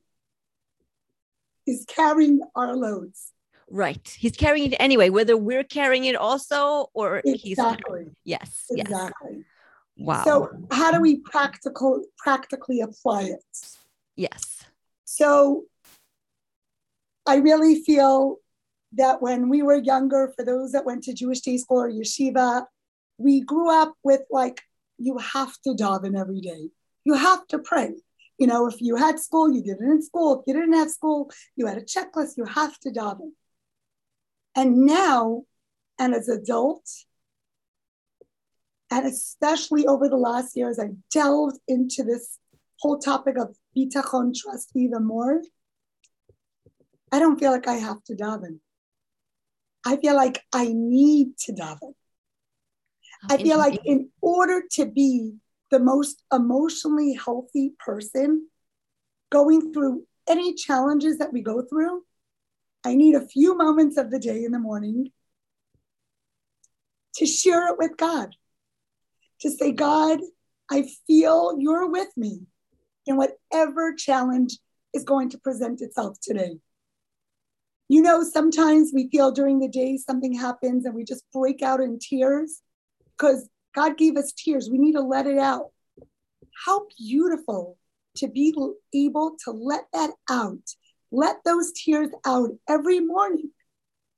is 1.68 1.86
carrying 1.88 2.42
our 2.56 2.76
loads. 2.76 3.32
Right. 3.70 4.18
He's 4.20 4.36
carrying 4.36 4.74
it 4.74 4.78
anyway, 4.80 5.10
whether 5.10 5.38
we're 5.38 5.64
carrying 5.64 6.06
it 6.06 6.16
also 6.16 6.90
or 6.94 7.22
exactly. 7.26 8.04
he's 8.06 8.14
yes. 8.26 8.66
Exactly. 8.70 9.38
Yes. 9.38 9.46
Wow. 9.98 10.24
So 10.24 10.50
how 10.72 10.92
do 10.92 11.00
we 11.00 11.18
practical 11.18 12.04
practically 12.18 12.82
apply 12.82 13.24
it? 13.24 13.44
Yes. 14.16 14.66
So 15.06 15.66
I 17.26 17.36
really 17.36 17.84
feel 17.84 18.38
that 18.94 19.22
when 19.22 19.48
we 19.48 19.62
were 19.62 19.76
younger, 19.76 20.34
for 20.36 20.44
those 20.44 20.74
that 20.74 20.86
went 20.86 21.04
to 21.04 21.14
Jewish 21.14 21.40
day 21.40 21.58
school 21.58 21.82
or 21.82 21.90
yeshiva, 21.90 22.66
we 23.18 23.42
grew 23.42 23.72
up 23.72 23.94
with 24.04 24.22
like, 24.30 24.62
you 24.98 25.18
have 25.18 25.54
to 25.64 25.70
daven 25.72 26.20
every 26.20 26.42
day. 26.42 26.70
You 27.06 27.14
have 27.14 27.48
to 27.48 27.60
pray. 27.60 27.94
You 28.42 28.48
know, 28.48 28.66
if 28.66 28.82
you 28.82 28.96
had 28.96 29.20
school, 29.20 29.54
you 29.54 29.62
did 29.62 29.78
it 29.80 29.84
in 29.84 30.02
school. 30.02 30.40
If 30.40 30.48
you 30.48 30.56
didn't 30.56 30.74
have 30.74 30.90
school, 30.90 31.30
you 31.56 31.68
had 31.68 31.78
a 31.78 31.82
checklist. 31.82 32.38
You 32.38 32.46
have 32.46 32.76
to 32.80 32.90
daven. 32.90 33.34
And 34.56 34.78
now, 34.78 35.44
and 36.00 36.16
as 36.16 36.28
adults, 36.28 37.06
and 38.90 39.06
especially 39.06 39.86
over 39.86 40.10
the 40.10 40.18
last 40.18 40.58
years, 40.58 40.80
I 40.80 40.90
delved 41.12 41.60
into 41.68 42.02
this 42.02 42.40
whole 42.80 42.98
topic 42.98 43.38
of 43.38 43.56
bitachon 43.78 44.34
trust 44.36 44.72
even 44.74 45.06
more. 45.06 45.44
I 47.12 47.20
don't 47.20 47.40
feel 47.40 47.52
like 47.52 47.68
I 47.68 47.76
have 47.76 48.04
to 48.06 48.16
daven. 48.16 48.58
I 49.86 49.98
feel 49.98 50.16
like 50.16 50.42
I 50.52 50.72
need 50.74 51.38
to 51.46 51.54
daven. 51.54 51.94
I 53.30 53.38
feel 53.38 53.60
like 53.60 53.80
in 53.86 54.10
order 54.20 54.64
to 54.72 54.88
be 54.88 55.36
the 55.72 55.80
most 55.80 56.22
emotionally 56.32 57.14
healthy 57.14 57.74
person 57.80 58.48
going 59.32 59.74
through 59.74 60.06
any 60.30 60.54
challenges 60.54 61.18
that 61.18 61.34
we 61.34 61.42
go 61.42 61.64
through, 61.64 62.04
I 62.86 62.96
need 62.96 63.16
a 63.16 63.28
few 63.28 63.58
moments 63.58 63.98
of 63.98 64.12
the 64.12 64.20
day 64.20 64.44
in 64.44 64.52
the 64.52 64.60
morning 64.60 65.12
to 67.16 67.26
share 67.26 67.68
it 67.70 67.78
with 67.78 67.98
God. 67.98 68.36
To 69.42 69.50
say, 69.50 69.72
God, 69.72 70.20
I 70.70 70.88
feel 71.08 71.56
you're 71.58 71.90
with 71.90 72.10
me 72.16 72.42
in 73.08 73.18
whatever 73.18 73.94
challenge 73.94 74.58
is 74.94 75.04
going 75.04 75.30
to 75.30 75.38
present 75.40 75.82
itself 75.82 76.18
today. 76.22 76.58
You 77.90 78.02
know, 78.02 78.24
sometimes 78.24 78.92
we 78.94 79.10
feel 79.10 79.32
during 79.32 79.60
the 79.60 79.68
day 79.68 79.98
something 79.98 80.34
happens 80.34 80.86
and 80.86 80.96
we 80.96 81.04
just 81.04 81.24
break 81.34 81.62
out 81.62 81.82
in 81.82 82.00
tears 82.00 82.62
because 83.18 83.50
God 83.76 83.98
gave 83.98 84.18
us 84.18 84.34
tears. 84.34 84.70
We 84.70 84.78
need 84.78 84.94
to 84.94 85.02
let 85.02 85.28
it 85.28 85.38
out. 85.38 85.72
How 86.66 86.86
beautiful 86.98 87.78
to 88.18 88.28
be 88.28 88.54
able 88.94 89.38
to 89.46 89.52
let 89.52 89.86
that 89.94 90.12
out. 90.30 90.60
Let 91.12 91.38
those 91.44 91.72
tears 91.74 92.10
out 92.26 92.52
every 92.70 93.00
morning 93.00 93.52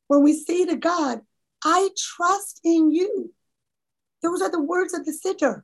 when 0.07 0.23
we 0.23 0.33
say 0.33 0.65
to 0.65 0.75
God, 0.75 1.21
I 1.63 1.89
trust 1.97 2.59
in 2.63 2.91
you. 2.91 3.33
Those 4.21 4.41
are 4.41 4.51
the 4.51 4.61
words 4.61 4.93
of 4.93 5.05
the 5.05 5.11
siddur. 5.11 5.63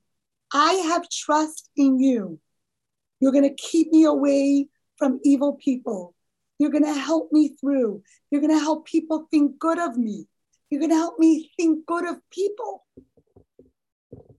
I 0.53 0.73
have 0.73 1.09
trust 1.09 1.69
in 1.75 1.99
you. 1.99 2.39
You're 3.19 3.31
going 3.31 3.47
to 3.47 3.55
keep 3.55 3.91
me 3.91 4.05
away 4.05 4.67
from 4.97 5.19
evil 5.23 5.53
people. 5.53 6.15
You're 6.57 6.71
going 6.71 6.85
to 6.85 6.93
help 6.93 7.31
me 7.31 7.55
through. 7.59 8.01
You're 8.31 8.41
going 8.41 8.53
to 8.53 8.59
help 8.59 8.85
people 8.85 9.27
think 9.31 9.59
good 9.59 9.79
of 9.79 9.97
me. 9.97 10.27
You're 10.69 10.79
going 10.79 10.91
to 10.91 10.97
help 10.97 11.19
me 11.19 11.51
think 11.57 11.85
good 11.85 12.05
of 12.05 12.17
people. 12.31 12.85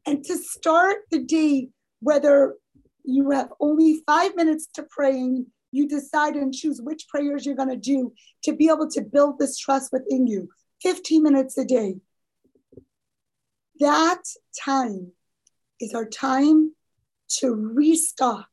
And 0.07 0.25
to 0.25 0.37
start 0.37 0.99
the 1.11 1.23
day, 1.23 1.69
whether 2.01 2.57
you 3.05 3.31
have 3.31 3.53
only 3.61 4.03
five 4.07 4.35
minutes 4.37 4.67
to 4.75 4.83
praying, 4.83 5.47
you 5.73 5.89
decide 5.89 6.35
and 6.35 6.53
choose 6.53 6.81
which 6.83 7.09
prayers 7.09 7.47
you're 7.47 7.55
going 7.55 7.69
to 7.69 7.77
do 7.77 8.13
to 8.45 8.53
be 8.55 8.69
able 8.69 8.89
to 8.91 9.03
build 9.03 9.39
this 9.39 9.59
trust 9.59 9.93
within 9.93 10.27
you 10.27 10.49
15 10.83 11.23
minutes 11.23 11.57
a 11.59 11.65
day. 11.65 11.97
That 13.79 14.23
time 14.63 15.13
is 15.81 15.95
our 15.95 16.05
time 16.05 16.75
to 17.39 17.55
restock 17.55 18.49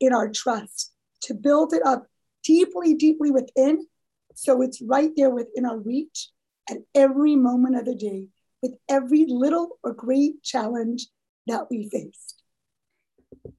in 0.00 0.12
our 0.12 0.30
trust, 0.30 0.92
to 1.22 1.34
build 1.34 1.72
it 1.72 1.82
up 1.84 2.06
deeply, 2.44 2.94
deeply 2.94 3.30
within. 3.30 3.86
So 4.34 4.62
it's 4.62 4.82
right 4.82 5.10
there 5.16 5.30
within 5.30 5.64
our 5.64 5.78
reach 5.78 6.30
at 6.68 6.78
every 6.94 7.36
moment 7.36 7.76
of 7.76 7.84
the 7.84 7.94
day 7.94 8.28
with 8.64 8.72
every 8.88 9.26
little 9.28 9.78
or 9.84 9.92
great 9.92 10.42
challenge 10.42 11.08
that 11.46 11.66
we 11.70 11.86
faced. 11.90 12.42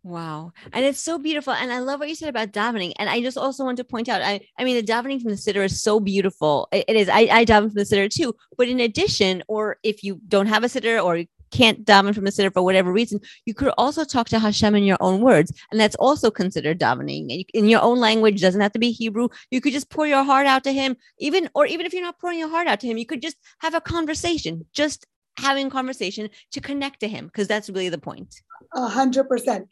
Wow. 0.02 0.52
And 0.74 0.84
it's 0.84 1.00
so 1.00 1.20
beautiful. 1.20 1.54
And 1.54 1.72
I 1.72 1.78
love 1.78 2.00
what 2.00 2.10
you 2.10 2.16
said 2.16 2.30
about 2.30 2.52
davening. 2.52 2.94
And 2.98 3.08
I 3.08 3.22
just 3.22 3.38
also 3.38 3.64
want 3.64 3.78
to 3.78 3.84
point 3.84 4.10
out, 4.10 4.24
I, 4.24 4.40
I 4.58 4.64
mean, 4.64 4.76
the 4.76 4.92
davening 4.92 5.22
from 5.22 5.30
the 5.30 5.38
siddur 5.38 5.64
is 5.64 5.80
so 5.80 6.00
beautiful. 6.00 6.68
it, 6.72 6.86
it 6.88 6.96
is. 6.96 7.08
I, 7.08 7.28
I 7.32 7.46
daven 7.46 7.72
from 7.72 7.76
the 7.76 7.84
siddur 7.84 8.10
too. 8.10 8.34
But 8.58 8.68
in 8.68 8.80
addition, 8.80 9.44
or 9.48 9.78
if 9.84 10.04
you 10.04 10.20
don't 10.28 10.48
have 10.48 10.64
a 10.64 10.68
siddur 10.68 11.04
or 11.04 11.24
can't 11.52 11.86
daven 11.86 12.14
from 12.14 12.26
the 12.26 12.32
center 12.32 12.52
for 12.52 12.64
whatever 12.64 12.92
reason, 12.92 13.20
you 13.46 13.54
could 13.54 13.74
also 13.78 14.04
talk 14.04 14.28
to 14.30 14.40
Hashem 14.40 14.76
in 14.76 14.84
your 14.84 14.98
own 15.00 15.22
words. 15.22 15.52
And 15.72 15.80
that's 15.80 15.96
also 15.96 16.32
considered 16.32 16.80
davening 16.80 17.46
in 17.54 17.70
your 17.70 17.82
own 17.82 18.00
language. 18.00 18.42
Doesn't 18.42 18.62
have 18.62 18.74
to 18.74 18.80
be 18.80 18.92
Hebrew. 18.92 19.30
You 19.52 19.62
could 19.62 19.74
just 19.74 19.90
pour 19.90 20.08
your 20.08 20.24
heart 20.24 20.48
out 20.48 20.64
to 20.66 20.74
him, 20.74 20.98
even, 21.20 21.50
or 21.56 21.66
even 21.66 21.86
if 21.86 21.94
you're 21.94 22.02
not 22.02 22.20
pouring 22.20 22.40
your 22.40 22.50
heart 22.50 22.68
out 22.68 22.80
to 22.82 22.88
him, 22.88 22.98
you 22.98 23.06
could 23.06 23.22
just 23.22 23.38
have 23.60 23.74
a 23.74 23.82
conversation, 23.82 24.66
just 24.74 25.06
having 25.38 25.70
conversation 25.70 26.30
to 26.52 26.62
connect 26.62 27.02
to 27.02 27.08
him, 27.08 27.26
because 27.26 27.48
that's 27.48 27.70
really 27.70 27.90
the 27.90 27.98
point. 27.98 28.36
A 28.74 28.88
hundred 28.88 29.26
percent. 29.26 29.68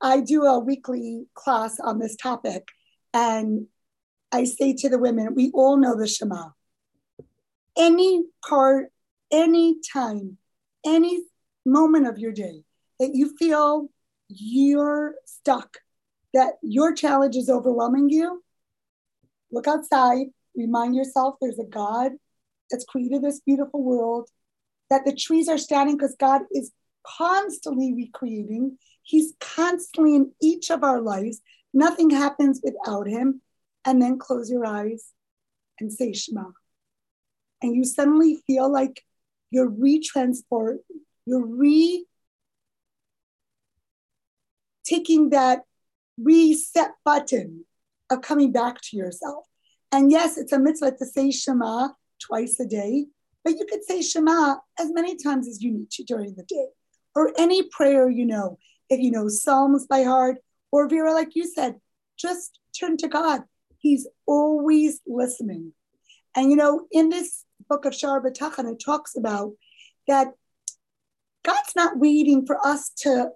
I 0.00 0.20
do 0.20 0.44
a 0.44 0.58
weekly 0.58 1.26
class 1.34 1.78
on 1.78 1.98
this 1.98 2.16
topic, 2.16 2.68
and 3.14 3.66
I 4.32 4.44
say 4.44 4.74
to 4.74 4.88
the 4.88 4.98
women, 4.98 5.34
we 5.34 5.50
all 5.52 5.76
know 5.76 5.96
the 5.96 6.08
Shema. 6.08 6.50
Any 7.76 8.24
part, 8.48 8.90
any 9.30 9.76
time 9.92 10.38
any 10.84 11.22
moment 11.64 12.06
of 12.06 12.18
your 12.18 12.32
day 12.32 12.64
that 12.98 13.14
you 13.14 13.36
feel 13.36 13.88
you're 14.28 15.14
stuck, 15.26 15.78
that 16.34 16.54
your 16.62 16.94
challenge 16.94 17.36
is 17.36 17.50
overwhelming 17.50 18.08
you, 18.08 18.42
look 19.50 19.68
outside, 19.68 20.26
remind 20.56 20.94
yourself 20.94 21.36
there's 21.40 21.58
a 21.58 21.64
God 21.64 22.12
that's 22.70 22.84
created 22.84 23.22
this 23.22 23.40
beautiful 23.40 23.82
world, 23.82 24.28
that 24.90 25.04
the 25.04 25.14
trees 25.14 25.48
are 25.48 25.58
standing 25.58 25.96
because 25.96 26.16
God 26.18 26.42
is 26.52 26.72
constantly 27.06 27.92
recreating. 27.94 28.78
He's 29.02 29.34
constantly 29.40 30.14
in 30.14 30.32
each 30.40 30.70
of 30.70 30.84
our 30.84 31.00
lives. 31.00 31.40
Nothing 31.74 32.10
happens 32.10 32.60
without 32.62 33.06
him. 33.06 33.40
And 33.84 34.00
then 34.00 34.18
close 34.18 34.48
your 34.48 34.64
eyes 34.64 35.10
and 35.80 35.92
say 35.92 36.12
Shema. 36.12 36.44
And 37.62 37.74
you 37.74 37.84
suddenly 37.84 38.40
feel 38.46 38.70
like 38.70 39.02
you're 39.52 39.70
retransport, 39.70 40.78
you're 41.26 41.46
re 41.46 42.06
taking 44.84 45.30
that 45.30 45.60
reset 46.18 46.90
button 47.04 47.64
of 48.10 48.22
coming 48.22 48.50
back 48.50 48.80
to 48.80 48.96
yourself. 48.96 49.46
And 49.92 50.10
yes, 50.10 50.38
it's 50.38 50.52
a 50.52 50.58
mitzvah 50.58 50.96
to 50.96 51.06
say 51.06 51.30
Shema 51.30 51.88
twice 52.18 52.58
a 52.58 52.66
day, 52.66 53.06
but 53.44 53.54
you 53.58 53.66
could 53.68 53.84
say 53.84 54.00
Shema 54.00 54.56
as 54.78 54.90
many 54.90 55.16
times 55.16 55.46
as 55.46 55.62
you 55.62 55.70
need 55.70 55.90
to 55.92 56.04
during 56.04 56.34
the 56.34 56.44
day, 56.44 56.68
or 57.14 57.32
any 57.38 57.62
prayer 57.68 58.08
you 58.08 58.24
know. 58.24 58.58
If 58.88 59.00
you 59.00 59.10
know 59.10 59.28
Psalms 59.28 59.86
by 59.86 60.02
heart, 60.02 60.38
or 60.70 60.88
Vera, 60.88 61.12
like 61.12 61.36
you 61.36 61.46
said, 61.46 61.76
just 62.18 62.58
turn 62.78 62.96
to 62.98 63.08
God. 63.08 63.42
He's 63.78 64.06
always 64.26 65.00
listening. 65.06 65.72
And 66.34 66.50
you 66.50 66.56
know, 66.56 66.86
in 66.90 67.10
this 67.10 67.44
book 67.68 67.84
of 67.84 67.92
B'Tachon, 67.92 68.72
it 68.72 68.82
talks 68.84 69.16
about 69.16 69.52
that 70.08 70.32
God's 71.44 71.74
not 71.74 71.98
waiting 71.98 72.46
for 72.46 72.64
us 72.64 72.90
to 72.98 73.30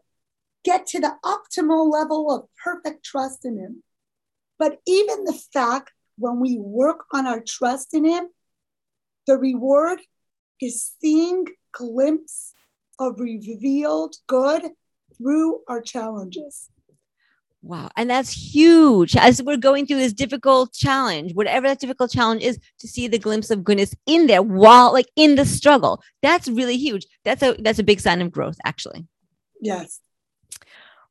get 0.65 0.87
to 0.89 1.01
the 1.01 1.15
optimal 1.25 1.91
level 1.91 2.31
of 2.31 2.49
perfect 2.63 3.05
trust 3.05 3.45
in 3.45 3.59
Him. 3.59 3.83
But 4.59 4.79
even 4.87 5.25
the 5.25 5.39
fact 5.53 5.93
when 6.19 6.41
we 6.41 6.59
work 6.59 7.05
on 7.13 7.27
our 7.27 7.41
trust 7.41 7.95
in 7.95 8.05
Him, 8.05 8.29
the 9.27 9.37
reward 9.37 10.01
is 10.61 10.93
seeing 11.01 11.47
glimpse 11.73 12.55
of 12.99 13.21
revealed 13.21 14.17
good 14.27 14.71
through 15.17 15.61
our 15.69 15.81
challenges. 15.81 16.71
Wow. 17.67 17.91
And 17.97 18.09
that's 18.09 18.31
huge 18.31 19.17
as 19.17 19.43
we're 19.43 19.57
going 19.57 19.87
through 19.87 19.99
this 19.99 20.13
difficult 20.13 20.73
challenge, 20.73 21.35
whatever 21.35 21.67
that 21.67 21.81
difficult 21.81 22.13
challenge 22.13 22.45
is, 22.45 22.61
to 22.79 22.87
see 22.87 23.09
the 23.09 23.19
glimpse 23.19 23.51
of 23.51 23.65
goodness 23.65 23.93
in 24.07 24.29
there 24.29 24.41
while 24.41 24.93
like 24.93 25.09
in 25.17 25.35
the 25.35 25.45
struggle. 25.45 26.01
That's 26.23 26.47
really 26.47 26.77
huge. 26.77 27.09
That's 27.25 27.43
a 27.43 27.57
that's 27.59 27.81
a 27.81 27.83
big 27.83 27.99
sign 27.99 28.23
of 28.23 28.31
growth, 28.31 28.57
actually. 28.65 29.05
Yes. 29.61 30.01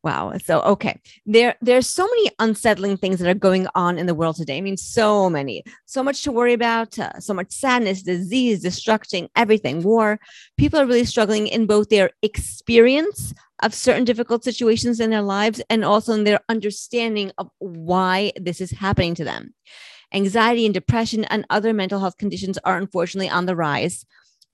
Wow. 0.01 0.31
So 0.37 0.61
okay. 0.61 1.01
There 1.25 1.55
there's 1.61 1.89
so 1.89 2.07
many 2.07 2.31
unsettling 2.39 2.95
things 2.95 3.19
that 3.19 3.29
are 3.29 3.33
going 3.33 3.67
on 3.75 3.97
in 3.97 4.05
the 4.05 4.15
world 4.15 4.37
today. 4.37 4.57
I 4.57 4.61
mean, 4.61 4.77
so 4.77 5.29
many. 5.29 5.61
So 5.87 6.03
much 6.03 6.23
to 6.23 6.31
worry 6.31 6.53
about, 6.53 6.97
uh, 6.97 7.19
so 7.19 7.33
much 7.33 7.51
sadness, 7.51 8.01
disease, 8.01 8.61
destruction, 8.61 9.27
everything, 9.35 9.83
war. 9.83 10.21
People 10.57 10.79
are 10.79 10.85
really 10.85 11.03
struggling 11.03 11.47
in 11.47 11.65
both 11.65 11.89
their 11.89 12.11
experience 12.21 13.33
of 13.63 13.73
certain 13.73 14.03
difficult 14.03 14.43
situations 14.43 14.99
in 14.99 15.09
their 15.09 15.21
lives 15.21 15.61
and 15.69 15.83
also 15.83 16.13
in 16.13 16.23
their 16.23 16.39
understanding 16.49 17.31
of 17.37 17.49
why 17.59 18.31
this 18.35 18.61
is 18.61 18.71
happening 18.71 19.15
to 19.15 19.23
them. 19.23 19.53
Anxiety 20.13 20.65
and 20.65 20.73
depression 20.73 21.25
and 21.25 21.45
other 21.49 21.73
mental 21.73 21.99
health 21.99 22.17
conditions 22.17 22.57
are 22.59 22.77
unfortunately 22.77 23.29
on 23.29 23.45
the 23.45 23.55
rise. 23.55 24.05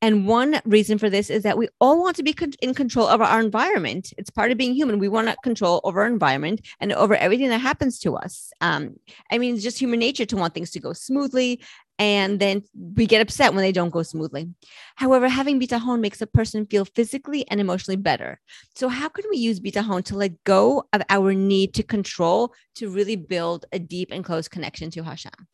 And 0.03 0.27
one 0.27 0.59
reason 0.65 0.97
for 0.97 1.11
this 1.11 1.29
is 1.29 1.43
that 1.43 1.59
we 1.59 1.67
all 1.79 2.01
want 2.01 2.15
to 2.15 2.23
be 2.23 2.35
in 2.61 2.73
control 2.73 3.07
of 3.07 3.21
our 3.21 3.39
environment. 3.39 4.11
It's 4.17 4.31
part 4.31 4.51
of 4.51 4.57
being 4.57 4.73
human. 4.73 4.97
We 4.97 5.07
want 5.07 5.27
to 5.27 5.35
control 5.43 5.79
over 5.83 6.01
our 6.01 6.07
environment 6.07 6.61
and 6.79 6.91
over 6.91 7.15
everything 7.15 7.49
that 7.49 7.59
happens 7.59 7.99
to 7.99 8.15
us. 8.15 8.51
Um, 8.61 8.95
I 9.31 9.37
mean, 9.37 9.53
it's 9.53 9.63
just 9.63 9.79
human 9.79 9.99
nature 9.99 10.25
to 10.25 10.35
want 10.35 10.55
things 10.55 10.71
to 10.71 10.79
go 10.79 10.93
smoothly. 10.93 11.61
And 12.01 12.39
then 12.39 12.63
we 12.73 13.05
get 13.05 13.21
upset 13.21 13.53
when 13.53 13.61
they 13.61 13.71
don't 13.71 13.91
go 13.91 14.01
smoothly. 14.01 14.49
However, 14.95 15.29
having 15.29 15.59
bitahon 15.59 15.99
makes 15.99 16.19
a 16.19 16.25
person 16.25 16.65
feel 16.65 16.83
physically 16.83 17.47
and 17.47 17.61
emotionally 17.61 17.95
better. 17.95 18.41
So, 18.75 18.87
how 18.87 19.07
can 19.07 19.25
we 19.29 19.37
use 19.37 19.59
bitahon 19.59 20.03
to 20.05 20.15
let 20.15 20.43
go 20.43 20.85
of 20.93 21.03
our 21.09 21.35
need 21.35 21.75
to 21.75 21.83
control 21.83 22.55
to 22.77 22.89
really 22.89 23.17
build 23.17 23.67
a 23.71 23.77
deep 23.77 24.09
and 24.11 24.25
close 24.25 24.47
connection 24.47 24.89
to 24.91 25.03
Hashem? 25.03 25.47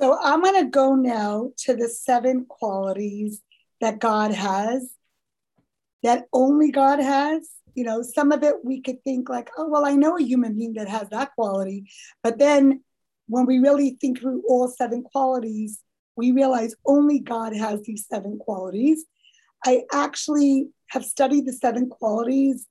So 0.00 0.16
I'm 0.18 0.42
going 0.42 0.64
to 0.64 0.70
go 0.70 0.94
now 0.94 1.50
to 1.64 1.76
the 1.76 1.88
seven 1.88 2.46
qualities 2.48 3.42
that 3.82 3.98
God 3.98 4.30
has, 4.32 4.88
that 6.04 6.26
only 6.32 6.70
God 6.70 7.00
has. 7.00 7.50
You 7.74 7.84
know, 7.84 8.02
some 8.02 8.32
of 8.32 8.42
it 8.42 8.64
we 8.64 8.80
could 8.80 9.02
think 9.04 9.28
like, 9.28 9.50
oh, 9.58 9.68
well, 9.68 9.84
I 9.84 9.94
know 9.94 10.16
a 10.16 10.22
human 10.22 10.56
being 10.56 10.74
that 10.74 10.88
has 10.88 11.08
that 11.10 11.34
quality. 11.34 11.90
But 12.22 12.38
then 12.38 12.82
when 13.28 13.46
we 13.46 13.58
really 13.58 13.96
think 14.00 14.20
through 14.20 14.42
all 14.48 14.68
seven 14.68 15.02
qualities, 15.02 15.80
we 16.16 16.32
realize 16.32 16.74
only 16.86 17.20
God 17.20 17.54
has 17.54 17.82
these 17.82 18.06
seven 18.06 18.38
qualities. 18.38 19.04
I 19.64 19.82
actually 19.92 20.68
have 20.88 21.04
studied 21.04 21.46
the 21.46 21.52
seven 21.52 21.88
qualities 21.88 22.66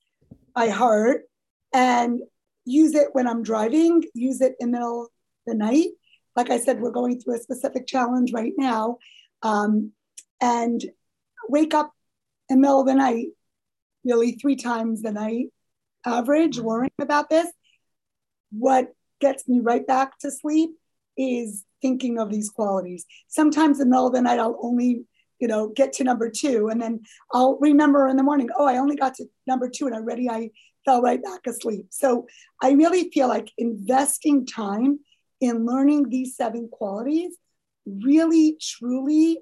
by 0.54 0.70
heart 0.70 1.24
and 1.74 2.22
use 2.66 2.96
it 2.96 3.10
when 3.14 3.28
I'm 3.28 3.44
driving, 3.44 4.04
use 4.14 4.42
it 4.42 4.56
in 4.60 4.72
the 4.72 4.78
middle 4.78 5.04
of 5.04 5.10
the 5.46 5.54
night 5.54 5.90
like 6.38 6.52
I 6.52 6.60
said, 6.60 6.80
we're 6.80 6.92
going 6.92 7.20
through 7.20 7.36
a 7.36 7.40
specific 7.40 7.88
challenge 7.88 8.32
right 8.32 8.54
now. 8.56 9.00
Um, 9.42 9.92
and 10.40 10.86
wake 11.50 11.74
up 11.74 11.92
in 12.48 12.58
the 12.58 12.62
middle 12.62 12.82
of 12.82 12.86
the 12.86 12.94
night, 12.94 13.30
really 14.06 14.34
three 14.34 14.56
times 14.56 15.02
the 15.02 15.12
night 15.12 15.48
average, 16.06 16.60
worrying 16.60 16.92
about 17.02 17.30
this. 17.30 17.52
What 18.52 18.94
gets 19.20 19.48
me 19.48 19.60
right 19.60 19.86
back 19.86 20.18
to 20.20 20.32
sleep 20.32 20.72
is 21.18 21.66
thinking 21.82 22.20
of 22.20 22.30
these 22.30 22.50
qualities. 22.50 23.06
Sometimes 23.28 23.80
in 23.80 23.88
the 23.88 23.92
middle 23.92 24.08
of 24.08 24.14
the 24.14 24.22
night, 24.22 24.40
I'll 24.40 24.60
only, 24.62 25.04
you 25.40 25.48
know, 25.48 25.70
get 25.70 25.94
to 25.94 26.04
number 26.04 26.30
two, 26.30 26.70
and 26.70 26.82
then 26.82 27.02
I'll 27.32 27.58
remember 27.60 28.08
in 28.08 28.18
the 28.18 28.24
morning, 28.24 28.50
oh, 28.58 28.66
I 28.66 28.78
only 28.78 28.96
got 28.96 29.16
to 29.16 29.26
number 29.46 29.70
two, 29.70 29.88
and 29.88 29.96
already 29.96 30.30
I 30.30 30.52
fell 30.86 31.02
right 31.02 31.22
back 31.22 31.48
asleep. 31.48 31.88
So 31.90 32.28
I 32.62 32.72
really 32.72 33.10
feel 33.10 33.28
like 33.28 33.52
investing 33.58 34.46
time 34.46 35.00
in 35.42 35.66
learning 35.66 36.10
these 36.10 36.36
seven 36.36 36.70
qualities 36.72 37.36
really 37.86 38.58
truly 38.60 39.40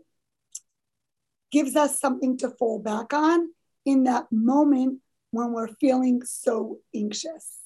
gives 1.52 1.76
us 1.76 2.00
something 2.00 2.38
to 2.38 2.50
fall 2.50 2.80
back 2.80 3.14
on 3.14 3.50
in 3.86 4.04
that 4.04 4.26
moment 4.32 5.00
when 5.32 5.52
we're 5.52 5.68
feeling 5.68 6.22
so 6.24 6.80
anxious. 6.94 7.60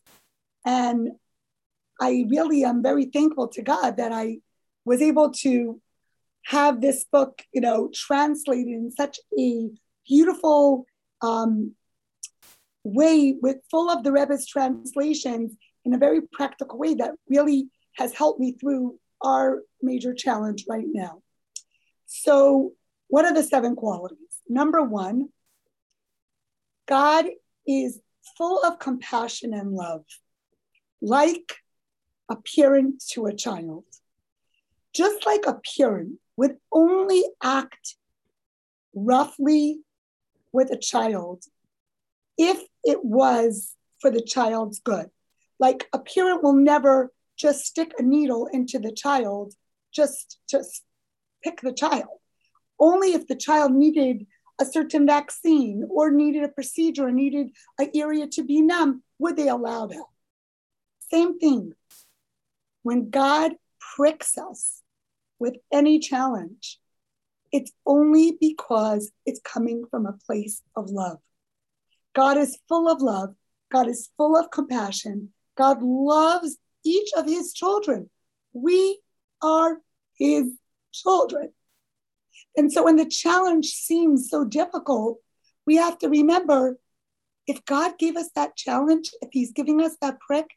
And 0.66 1.12
I 2.00 2.26
really 2.30 2.64
am 2.64 2.82
very 2.82 3.06
thankful 3.06 3.48
to 3.50 3.62
God 3.62 3.98
that 3.98 4.12
I 4.12 4.40
was 4.86 5.02
able 5.02 5.32
to 5.32 5.82
have 6.46 6.82
this 6.82 7.06
book, 7.12 7.42
you 7.54 7.62
know, 7.62 7.90
translated 7.94 8.74
in 8.74 8.92
such 8.92 9.20
a 9.38 9.70
beautiful 10.08 10.86
um, 11.22 11.76
way 12.84 13.36
with 13.42 13.58
full 13.70 13.90
of 13.90 14.04
the 14.04 14.12
Rebbe's 14.12 14.48
translations 14.48 15.56
in 15.86 15.94
a 15.94 15.98
very 15.98 16.22
practical 16.22 16.80
way 16.80 16.96
that 16.96 17.12
really 17.28 17.70
has 17.98 18.14
helped 18.14 18.40
me 18.40 18.54
through 18.54 18.98
our 19.22 19.62
major 19.82 20.14
challenge 20.14 20.66
right 20.68 20.88
now. 20.88 21.22
So, 22.06 22.74
what 23.08 23.26
are 23.26 23.34
the 23.34 23.44
seven 23.44 23.76
qualities? 23.76 24.18
Number 24.48 24.82
one, 24.82 25.30
God 26.88 27.26
is 27.68 28.00
full 28.38 28.64
of 28.64 28.80
compassion 28.80 29.54
and 29.54 29.74
love, 29.74 30.06
like 31.02 31.54
a 32.30 32.38
parent 32.56 33.04
to 33.12 33.26
a 33.26 33.36
child. 33.36 33.84
Just 34.94 35.26
like 35.26 35.46
a 35.46 35.60
parent 35.78 36.20
would 36.38 36.58
only 36.72 37.24
act 37.44 37.96
roughly 38.94 39.80
with 40.52 40.72
a 40.72 40.78
child 40.78 41.44
if 42.38 42.62
it 42.84 43.04
was 43.04 43.76
for 44.00 44.10
the 44.10 44.22
child's 44.22 44.80
good. 44.80 45.10
Like 45.60 45.88
a 45.94 46.00
parent 46.00 46.44
will 46.44 46.54
never 46.54 47.12
just 47.38 47.66
stick 47.66 47.94
a 47.98 48.04
needle 48.04 48.48
into 48.48 48.80
the 48.80 48.92
child, 48.92 49.54
just 49.92 50.40
just 50.50 50.84
pick 51.44 51.62
the 51.62 51.74
child. 51.74 52.20
Only 52.80 53.14
if 53.14 53.28
the 53.28 53.36
child 53.36 53.74
needed 53.74 54.26
a 54.60 54.66
certain 54.66 55.06
vaccine 55.06 55.88
or 55.90 56.12
needed 56.12 56.44
a 56.44 56.50
procedure 56.50 57.08
or 57.08 57.12
needed 57.12 57.52
an 57.78 57.90
area 57.96 58.28
to 58.28 58.44
be 58.44 58.62
numb, 58.62 59.04
would 59.18 59.38
they 59.38 59.48
allow 59.48 59.88
that? 59.88 60.06
Same 61.12 61.40
thing. 61.40 61.74
When 62.90 63.12
God 63.12 63.52
pricks 63.96 64.36
us 64.36 64.82
with 65.38 65.58
any 65.72 66.00
challenge, 66.00 66.80
it's 67.52 67.72
only 67.86 68.36
because 68.42 69.12
it's 69.28 69.40
coming 69.42 69.86
from 69.92 70.08
a 70.08 70.18
place 70.26 70.64
of 70.76 70.90
love. 70.90 71.20
God 72.16 72.38
is 72.38 72.58
full 72.68 72.90
of 72.90 73.00
love. 73.00 73.36
God 73.72 73.88
is 73.88 74.10
full 74.18 74.36
of 74.36 74.50
compassion. 74.50 75.30
God 75.56 75.84
loves 75.84 76.58
each 76.84 77.12
of 77.16 77.28
his 77.28 77.54
children. 77.54 78.10
We 78.54 79.00
are 79.40 79.78
his 80.18 80.58
children. 80.92 81.54
And 82.58 82.74
so 82.74 82.86
when 82.86 82.96
the 82.96 83.06
challenge 83.06 83.68
seems 83.68 84.32
so 84.32 84.46
difficult, 84.46 85.20
we 85.68 85.76
have 85.76 86.00
to 86.00 86.10
remember 86.10 86.80
if 87.46 87.64
God 87.66 88.00
gave 88.00 88.18
us 88.18 88.32
that 88.34 88.56
challenge, 88.56 89.12
if 89.22 89.30
he's 89.32 89.52
giving 89.52 89.80
us 89.80 89.96
that 90.02 90.20
prick, 90.20 90.48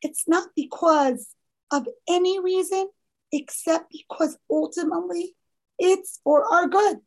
it's 0.00 0.26
not 0.26 0.48
because 0.56 1.28
of 1.72 1.88
any 2.08 2.38
reason 2.38 2.88
except 3.32 3.90
because 3.90 4.36
ultimately 4.50 5.34
it's 5.78 6.20
for 6.22 6.44
our 6.52 6.68
good, 6.68 6.98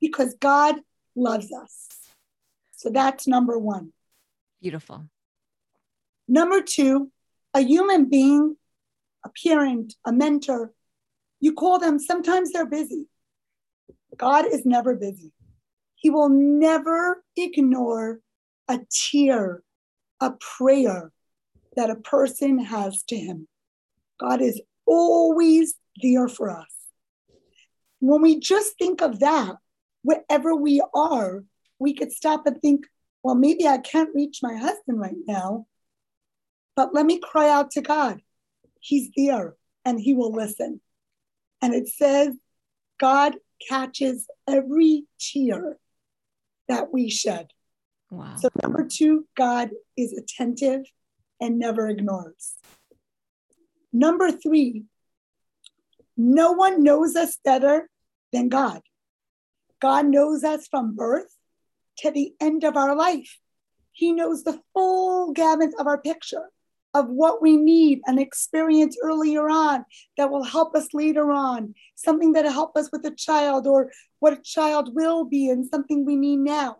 because 0.00 0.34
God 0.40 0.76
loves 1.14 1.52
us. 1.52 1.88
So 2.72 2.90
that's 2.90 3.28
number 3.28 3.58
one. 3.58 3.92
Beautiful. 4.60 5.04
Number 6.26 6.62
two, 6.62 7.12
a 7.52 7.60
human 7.60 8.08
being, 8.08 8.56
a 9.24 9.30
parent, 9.46 9.94
a 10.06 10.12
mentor, 10.12 10.72
you 11.40 11.52
call 11.52 11.78
them, 11.78 11.98
sometimes 11.98 12.52
they're 12.52 12.66
busy. 12.66 13.06
God 14.16 14.46
is 14.46 14.64
never 14.64 14.94
busy. 14.96 15.32
He 15.94 16.08
will 16.08 16.30
never 16.30 17.22
ignore 17.36 18.20
a 18.68 18.80
tear, 18.90 19.62
a 20.20 20.32
prayer 20.32 21.12
that 21.76 21.90
a 21.90 21.96
person 21.96 22.58
has 22.58 23.02
to 23.04 23.16
him. 23.16 23.48
God 24.20 24.40
is 24.40 24.60
always 24.86 25.74
there 26.02 26.28
for 26.28 26.50
us. 26.50 26.66
When 28.00 28.22
we 28.22 28.38
just 28.38 28.76
think 28.78 29.00
of 29.00 29.20
that, 29.20 29.56
wherever 30.02 30.54
we 30.54 30.82
are, 30.94 31.44
we 31.78 31.94
could 31.94 32.12
stop 32.12 32.46
and 32.46 32.60
think, 32.60 32.86
well, 33.22 33.34
maybe 33.34 33.66
I 33.66 33.78
can't 33.78 34.14
reach 34.14 34.40
my 34.42 34.54
husband 34.54 35.00
right 35.00 35.16
now, 35.26 35.66
but 36.76 36.94
let 36.94 37.06
me 37.06 37.18
cry 37.18 37.48
out 37.48 37.70
to 37.72 37.80
God. 37.80 38.20
He's 38.80 39.10
there 39.16 39.54
and 39.84 39.98
he 39.98 40.12
will 40.12 40.32
listen. 40.32 40.80
And 41.62 41.74
it 41.74 41.88
says, 41.88 42.34
God 43.00 43.36
catches 43.68 44.26
every 44.46 45.04
tear 45.18 45.78
that 46.68 46.92
we 46.92 47.08
shed. 47.08 47.48
Wow. 48.10 48.36
So, 48.36 48.50
number 48.62 48.86
two, 48.86 49.26
God 49.36 49.70
is 49.96 50.12
attentive 50.12 50.84
and 51.40 51.58
never 51.58 51.88
ignores. 51.88 52.54
Number 53.94 54.32
three, 54.32 54.82
no 56.16 56.50
one 56.50 56.82
knows 56.82 57.14
us 57.14 57.38
better 57.44 57.88
than 58.32 58.48
God. 58.48 58.82
God 59.80 60.06
knows 60.06 60.42
us 60.42 60.66
from 60.66 60.96
birth 60.96 61.32
to 61.98 62.10
the 62.10 62.34
end 62.40 62.64
of 62.64 62.76
our 62.76 62.96
life. 62.96 63.38
He 63.92 64.12
knows 64.12 64.42
the 64.42 64.60
full 64.72 65.32
gamut 65.32 65.74
of 65.78 65.86
our 65.86 65.98
picture 65.98 66.50
of 66.92 67.08
what 67.08 67.40
we 67.40 67.56
need 67.56 68.00
and 68.06 68.18
experience 68.18 68.98
earlier 69.00 69.48
on 69.48 69.84
that 70.16 70.28
will 70.28 70.42
help 70.42 70.74
us 70.74 70.88
later 70.92 71.30
on, 71.30 71.76
something 71.94 72.32
that'll 72.32 72.50
help 72.50 72.76
us 72.76 72.90
with 72.90 73.06
a 73.06 73.14
child 73.14 73.68
or 73.68 73.92
what 74.18 74.32
a 74.32 74.42
child 74.42 74.92
will 74.92 75.24
be 75.24 75.48
and 75.50 75.66
something 75.66 76.04
we 76.04 76.16
need 76.16 76.38
now. 76.38 76.78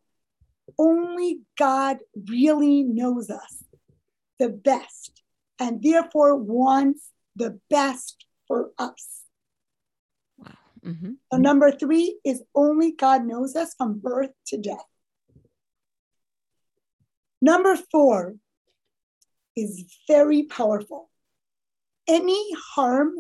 Only 0.77 1.43
God 1.57 1.99
really 2.29 2.83
knows 2.83 3.31
us 3.31 3.63
the 4.41 4.49
best 4.49 5.24
and 5.59 5.83
therefore 5.83 6.37
wants 6.37 7.11
the 7.37 7.59
best 7.71 8.27
for 8.47 8.71
us. 8.79 9.23
Wow. 10.39 10.47
Mm-hmm. 10.85 11.13
So 11.33 11.39
number 11.39 11.71
three 11.73 12.19
is 12.25 12.43
only 12.55 12.93
God 12.93 13.25
knows 13.25 13.57
us 13.57 13.75
from 13.77 13.99
birth 13.99 14.31
to 14.49 14.59
death. 14.59 14.85
Number 17.41 17.77
four, 17.77 18.37
is 19.57 19.85
very 20.09 20.45
powerful. 20.45 21.11
Any 22.09 22.53
harm 22.75 23.15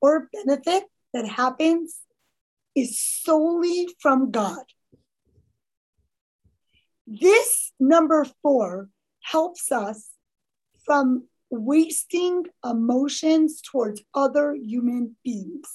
or 0.00 0.28
benefit 0.32 0.84
that 1.12 1.26
happens 1.26 1.98
is 2.74 2.98
solely 2.98 3.88
from 4.00 4.30
God. 4.30 4.64
This 7.06 7.72
number 7.78 8.26
four 8.42 8.88
helps 9.22 9.72
us 9.72 10.08
from 10.84 11.26
wasting 11.50 12.44
emotions 12.64 13.60
towards 13.60 14.02
other 14.14 14.54
human 14.54 15.16
beings. 15.24 15.68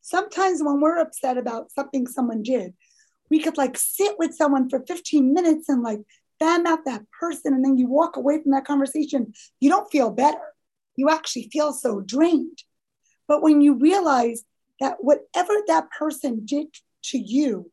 Sometimes 0.00 0.62
when 0.62 0.80
we're 0.80 0.98
upset 0.98 1.38
about 1.38 1.72
something 1.72 2.06
someone 2.06 2.42
did, 2.42 2.74
we 3.30 3.40
could 3.40 3.56
like 3.56 3.76
sit 3.76 4.16
with 4.18 4.34
someone 4.34 4.68
for 4.68 4.84
15 4.86 5.32
minutes 5.32 5.68
and 5.68 5.82
like 5.82 6.00
fan 6.38 6.66
out 6.66 6.84
that 6.84 7.02
person 7.18 7.54
and 7.54 7.64
then 7.64 7.78
you 7.78 7.86
walk 7.86 8.16
away 8.16 8.42
from 8.42 8.52
that 8.52 8.66
conversation, 8.66 9.32
you 9.60 9.70
don't 9.70 9.90
feel 9.90 10.10
better. 10.10 10.42
You 10.96 11.10
actually 11.10 11.48
feel 11.52 11.72
so 11.72 12.00
drained. 12.00 12.62
But 13.26 13.42
when 13.42 13.60
you 13.60 13.74
realize 13.74 14.44
that 14.80 14.98
whatever 15.00 15.54
that 15.66 15.90
person 15.90 16.44
did 16.44 16.68
to 17.04 17.18
you 17.18 17.70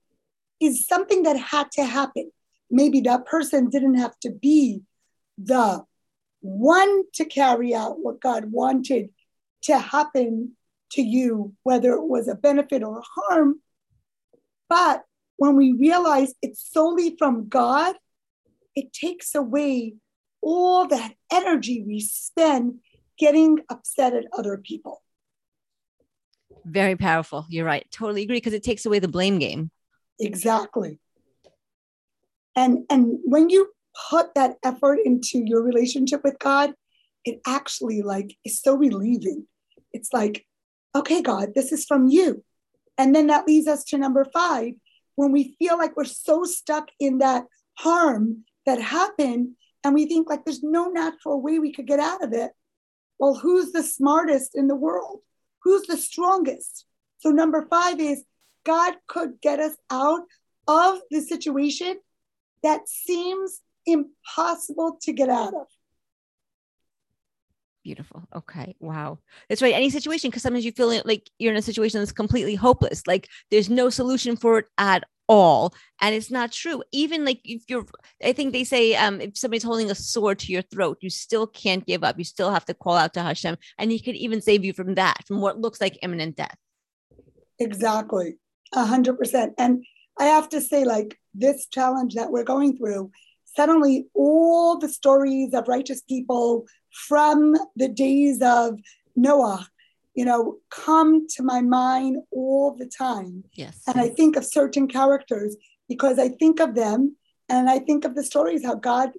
is 0.59 0.87
something 0.87 1.23
that 1.23 1.37
had 1.37 1.71
to 1.73 1.85
happen, 1.85 2.31
maybe 2.69 3.01
that 3.01 3.25
person 3.25 3.69
didn't 3.69 3.95
have 3.95 4.17
to 4.21 4.31
be 4.31 4.81
the 5.37 5.83
one 6.41 7.03
to 7.13 7.25
carry 7.25 7.73
out 7.73 7.99
what 7.99 8.19
God 8.19 8.45
wanted 8.51 9.09
to 9.63 9.77
happen 9.77 10.57
to 10.91 11.01
you, 11.01 11.53
whether 11.63 11.93
it 11.93 12.03
was 12.03 12.27
a 12.27 12.35
benefit 12.35 12.83
or 12.83 12.99
a 12.99 13.21
harm. 13.21 13.61
But 14.67 15.03
when 15.37 15.55
we 15.55 15.73
realize 15.73 16.33
it's 16.41 16.71
solely 16.71 17.15
from 17.17 17.47
God, 17.47 17.95
it 18.75 18.93
takes 18.93 19.35
away 19.35 19.95
all 20.41 20.87
that 20.87 21.13
energy 21.31 21.83
we 21.85 21.99
spend 21.99 22.79
getting 23.17 23.59
upset 23.69 24.13
at 24.13 24.25
other 24.35 24.57
people. 24.57 25.01
Very 26.65 26.95
powerful. 26.95 27.45
You're 27.49 27.65
right. 27.65 27.85
Totally 27.91 28.23
agree 28.23 28.37
because 28.37 28.53
it 28.53 28.63
takes 28.63 28.85
away 28.85 28.99
the 28.99 29.07
blame 29.07 29.39
game. 29.39 29.71
Exactly. 30.19 30.99
And 32.55 32.85
and 32.89 33.17
when 33.23 33.49
you 33.49 33.71
put 34.09 34.33
that 34.35 34.57
effort 34.63 34.99
into 35.03 35.43
your 35.45 35.61
relationship 35.63 36.23
with 36.23 36.39
God, 36.39 36.73
it 37.25 37.41
actually 37.45 38.01
like 38.01 38.35
is 38.45 38.61
so 38.61 38.75
relieving. 38.75 39.47
It's 39.93 40.13
like, 40.13 40.45
okay, 40.95 41.21
God, 41.21 41.49
this 41.55 41.71
is 41.71 41.85
from 41.85 42.07
you. 42.07 42.43
And 42.97 43.15
then 43.15 43.27
that 43.27 43.47
leads 43.47 43.67
us 43.67 43.83
to 43.85 43.97
number 43.97 44.25
five, 44.33 44.73
when 45.15 45.31
we 45.31 45.55
feel 45.59 45.77
like 45.77 45.95
we're 45.95 46.03
so 46.05 46.43
stuck 46.43 46.89
in 46.99 47.19
that 47.19 47.45
harm 47.75 48.43
that 48.65 48.81
happened 48.81 49.55
and 49.83 49.93
we 49.93 50.05
think 50.05 50.29
like 50.29 50.45
there's 50.45 50.63
no 50.63 50.87
natural 50.89 51.41
way 51.41 51.59
we 51.59 51.73
could 51.73 51.87
get 51.87 51.99
out 51.99 52.23
of 52.23 52.33
it 52.33 52.51
well 53.19 53.33
who's 53.35 53.71
the 53.71 53.83
smartest 53.83 54.55
in 54.55 54.67
the 54.67 54.75
world 54.75 55.19
who's 55.63 55.83
the 55.87 55.97
strongest 55.97 56.85
so 57.19 57.29
number 57.29 57.65
five 57.69 57.99
is 57.99 58.23
God 58.63 58.95
could 59.07 59.41
get 59.41 59.59
us 59.59 59.75
out 59.89 60.21
of 60.67 60.99
the 61.09 61.21
situation 61.21 61.99
that 62.63 62.87
seems 62.87 63.61
impossible 63.85 64.97
to 65.01 65.13
get 65.13 65.29
out 65.29 65.53
of. 65.53 65.67
Beautiful. 67.83 68.23
Okay. 68.35 68.75
Wow. 68.79 69.19
That's 69.49 69.61
right. 69.61 69.73
Any 69.73 69.89
situation, 69.89 70.29
because 70.29 70.43
sometimes 70.43 70.65
you 70.65 70.71
feel 70.71 71.01
like 71.03 71.29
you're 71.39 71.51
in 71.51 71.57
a 71.57 71.63
situation 71.63 71.99
that's 71.99 72.11
completely 72.11 72.53
hopeless, 72.55 73.07
like 73.07 73.27
there's 73.49 73.69
no 73.69 73.89
solution 73.89 74.35
for 74.35 74.59
it 74.59 74.65
at 74.77 75.03
all. 75.27 75.73
And 75.99 76.13
it's 76.13 76.29
not 76.29 76.51
true. 76.51 76.83
Even 76.91 77.25
like 77.25 77.39
if 77.43 77.63
you're, 77.69 77.85
I 78.23 78.33
think 78.33 78.53
they 78.53 78.65
say, 78.65 78.95
um, 78.95 79.19
if 79.19 79.37
somebody's 79.37 79.63
holding 79.63 79.89
a 79.89 79.95
sword 79.95 80.39
to 80.39 80.51
your 80.51 80.61
throat, 80.61 80.97
you 81.01 81.09
still 81.09 81.47
can't 81.47 81.85
give 81.85 82.03
up. 82.03 82.19
You 82.19 82.23
still 82.23 82.51
have 82.51 82.65
to 82.65 82.73
call 82.73 82.95
out 82.95 83.13
to 83.15 83.23
Hashem, 83.23 83.57
and 83.79 83.91
He 83.91 83.99
could 83.99 84.15
even 84.15 84.41
save 84.41 84.63
you 84.63 84.73
from 84.73 84.95
that, 84.95 85.25
from 85.25 85.41
what 85.41 85.59
looks 85.59 85.81
like 85.81 85.97
imminent 86.03 86.35
death. 86.35 86.57
Exactly. 87.57 88.37
A 88.73 88.85
hundred 88.85 89.17
percent. 89.17 89.53
And 89.57 89.83
I 90.19 90.25
have 90.25 90.49
to 90.49 90.61
say, 90.61 90.83
like 90.85 91.17
this 91.33 91.65
challenge 91.67 92.15
that 92.15 92.31
we're 92.31 92.43
going 92.43 92.77
through, 92.77 93.11
suddenly 93.55 94.07
all 94.13 94.77
the 94.77 94.89
stories 94.89 95.53
of 95.53 95.67
righteous 95.67 96.01
people 96.01 96.65
from 97.07 97.55
the 97.75 97.87
days 97.87 98.41
of 98.41 98.79
Noah, 99.15 99.67
you 100.13 100.25
know, 100.25 100.57
come 100.69 101.27
to 101.35 101.43
my 101.43 101.61
mind 101.61 102.17
all 102.31 102.75
the 102.77 102.85
time. 102.85 103.43
Yes. 103.53 103.81
And 103.87 103.99
I 103.99 104.09
think 104.09 104.35
of 104.35 104.45
certain 104.45 104.87
characters 104.87 105.55
because 105.87 106.19
I 106.19 106.29
think 106.29 106.59
of 106.59 106.75
them 106.75 107.15
and 107.49 107.69
I 107.69 107.79
think 107.79 108.05
of 108.05 108.15
the 108.15 108.23
stories 108.23 108.65
how 108.65 108.75
God 108.75 109.11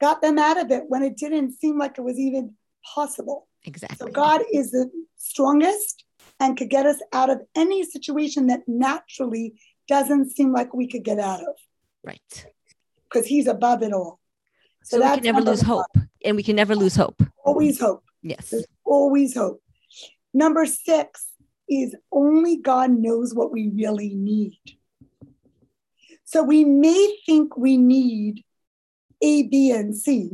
got 0.00 0.22
them 0.22 0.38
out 0.38 0.58
of 0.58 0.70
it 0.70 0.84
when 0.88 1.02
it 1.02 1.16
didn't 1.16 1.52
seem 1.52 1.78
like 1.78 1.98
it 1.98 2.02
was 2.02 2.18
even 2.18 2.54
possible. 2.94 3.46
Exactly. 3.64 3.98
So 3.98 4.10
God 4.10 4.42
is 4.52 4.70
the 4.70 4.90
strongest 5.16 6.04
and 6.38 6.56
could 6.56 6.70
get 6.70 6.86
us 6.86 7.00
out 7.12 7.28
of 7.28 7.42
any 7.54 7.84
situation 7.84 8.46
that 8.46 8.62
naturally 8.66 9.54
doesn't 9.88 10.30
seem 10.30 10.52
like 10.52 10.72
we 10.72 10.88
could 10.88 11.04
get 11.04 11.18
out 11.18 11.40
of. 11.40 11.54
Right. 12.02 12.46
Because 13.10 13.26
he's 13.26 13.46
above 13.46 13.82
it 13.82 13.92
all. 13.92 14.20
So, 14.82 14.98
so 14.98 15.08
we 15.08 15.14
can 15.16 15.24
never 15.24 15.40
lose 15.40 15.62
hope. 15.62 15.86
And 16.24 16.36
we 16.36 16.42
can 16.42 16.56
never 16.56 16.76
lose 16.76 16.96
hope. 16.96 17.22
Always 17.44 17.80
hope. 17.80 18.04
Yes. 18.22 18.50
There's 18.50 18.66
always 18.84 19.34
hope. 19.34 19.62
Number 20.32 20.66
six 20.66 21.26
is 21.68 21.94
only 22.12 22.56
God 22.56 22.90
knows 22.90 23.34
what 23.34 23.52
we 23.52 23.70
really 23.74 24.14
need. 24.14 24.58
So 26.24 26.42
we 26.42 26.64
may 26.64 27.16
think 27.26 27.56
we 27.56 27.76
need 27.76 28.44
A, 29.20 29.44
B, 29.44 29.72
and 29.72 29.96
C. 29.96 30.30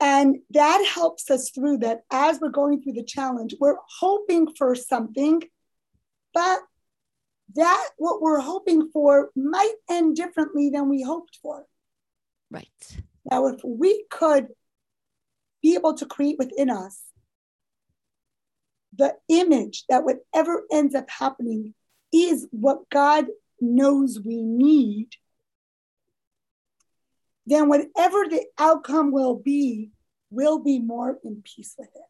And 0.00 0.38
that 0.50 0.84
helps 0.92 1.30
us 1.30 1.50
through 1.50 1.78
that 1.78 2.00
as 2.10 2.40
we're 2.40 2.50
going 2.50 2.82
through 2.82 2.94
the 2.94 3.04
challenge. 3.04 3.54
We're 3.60 3.76
hoping 4.00 4.52
for 4.54 4.74
something, 4.74 5.42
but 6.34 6.58
that 7.54 7.88
what 7.96 8.20
we're 8.20 8.40
hoping 8.40 8.90
for 8.92 9.30
might 9.36 9.74
end 9.88 10.16
differently 10.16 10.70
than 10.70 10.88
we 10.88 11.02
hoped 11.02 11.38
for. 11.42 11.66
Right. 12.50 12.96
Now, 13.30 13.46
if 13.46 13.60
we 13.64 14.04
could 14.10 14.48
be 15.62 15.74
able 15.74 15.94
to 15.94 16.06
create 16.06 16.36
within 16.38 16.70
us 16.70 17.00
the 18.96 19.14
image 19.28 19.84
that 19.88 20.04
whatever 20.04 20.64
ends 20.70 20.94
up 20.94 21.08
happening 21.10 21.74
is 22.12 22.46
what 22.50 22.88
God 22.90 23.26
knows 23.60 24.20
we 24.20 24.42
need, 24.42 25.08
then 27.46 27.68
whatever 27.68 28.24
the 28.28 28.44
outcome 28.58 29.10
will 29.10 29.34
be, 29.34 29.90
we'll 30.30 30.60
be 30.60 30.78
more 30.78 31.18
in 31.24 31.42
peace 31.42 31.74
with 31.78 31.88
it. 31.94 32.02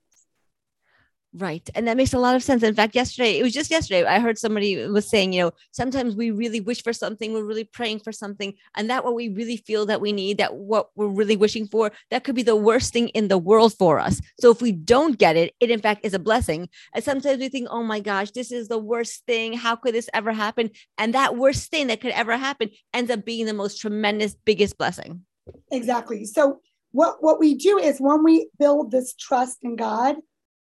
Right. 1.37 1.69
And 1.75 1.89
that 1.89 1.97
makes 1.97 2.13
a 2.13 2.19
lot 2.21 2.37
of 2.37 2.45
sense. 2.45 2.63
In 2.63 2.77
fact, 2.77 2.95
yesterday, 2.95 3.41
it 3.41 3.43
was 3.43 3.53
just 3.53 3.69
yesterday, 3.69 4.05
I 4.05 4.21
heard 4.21 4.39
somebody 4.39 4.87
was 4.87 5.09
saying, 5.09 5.33
you 5.33 5.43
know, 5.43 5.51
sometimes 5.73 6.15
we 6.15 6.31
really 6.31 6.61
wish 6.61 6.81
for 6.81 6.93
something, 6.93 7.33
we're 7.33 7.43
really 7.43 7.65
praying 7.65 8.01
for 8.01 8.13
something, 8.13 8.55
and 8.77 8.89
that 8.89 9.05
what 9.05 9.17
we 9.17 9.31
really 9.31 9.57
feel 9.57 9.85
that 9.87 10.01
we 10.01 10.13
need, 10.13 10.39
that 10.39 10.55
what 10.55 10.91
we're 10.95 11.09
really 11.09 11.37
wishing 11.37 11.67
for, 11.67 11.91
that 12.13 12.23
could 12.23 12.37
be 12.37 12.45
the 12.45 12.55
worst 12.55 12.93
thing 12.93 13.09
in 13.09 13.27
the 13.27 13.37
world 13.37 13.75
for 13.75 13.99
us. 13.99 14.21
So 14.39 14.53
if 14.53 14.63
we 14.63 14.71
don't 14.71 15.19
get 15.19 15.35
it, 15.37 15.55
it 15.59 15.73
in 15.73 15.81
fact 15.81 16.05
is 16.05 16.15
a 16.15 16.21
blessing. 16.21 16.69
And 16.95 17.03
sometimes 17.03 17.41
we 17.41 17.49
think, 17.49 17.67
oh 17.69 17.83
my 17.83 17.99
gosh, 17.99 18.31
this 18.31 18.53
is 18.53 18.69
the 18.69 18.79
worst 18.79 19.27
thing. 19.27 19.55
How 19.55 19.75
could 19.75 19.95
this 19.95 20.09
ever 20.15 20.33
happen? 20.33 20.71
And 20.99 21.15
that 21.15 21.37
worst 21.37 21.69
thing 21.69 21.89
that 21.89 22.01
could 22.01 22.13
ever 22.13 22.37
happen 22.37 22.71
ends 22.93 23.11
up 23.11 23.25
being 23.25 23.47
the 23.47 23.55
most 23.55 23.81
tremendous, 23.81 24.37
biggest 24.45 24.79
blessing. 24.79 25.25
Exactly. 25.73 26.27
So 26.27 26.61
what, 26.93 27.17
what 27.25 27.41
we 27.41 27.57
do 27.57 27.77
is 27.77 27.99
when 27.99 28.23
we 28.23 28.51
build 28.57 28.93
this 28.93 29.15
trust 29.15 29.59
in 29.63 29.75
God, 29.75 30.15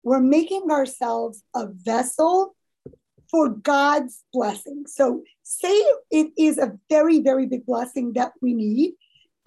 we're 0.03 0.19
making 0.19 0.71
ourselves 0.71 1.43
a 1.55 1.67
vessel 1.67 2.55
for 3.29 3.49
God's 3.49 4.23
blessing. 4.33 4.85
So, 4.88 5.23
say 5.43 5.75
it 6.12 6.31
is 6.38 6.57
a 6.57 6.77
very, 6.89 7.19
very 7.19 7.45
big 7.45 7.65
blessing 7.65 8.13
that 8.13 8.33
we 8.41 8.53
need 8.53 8.93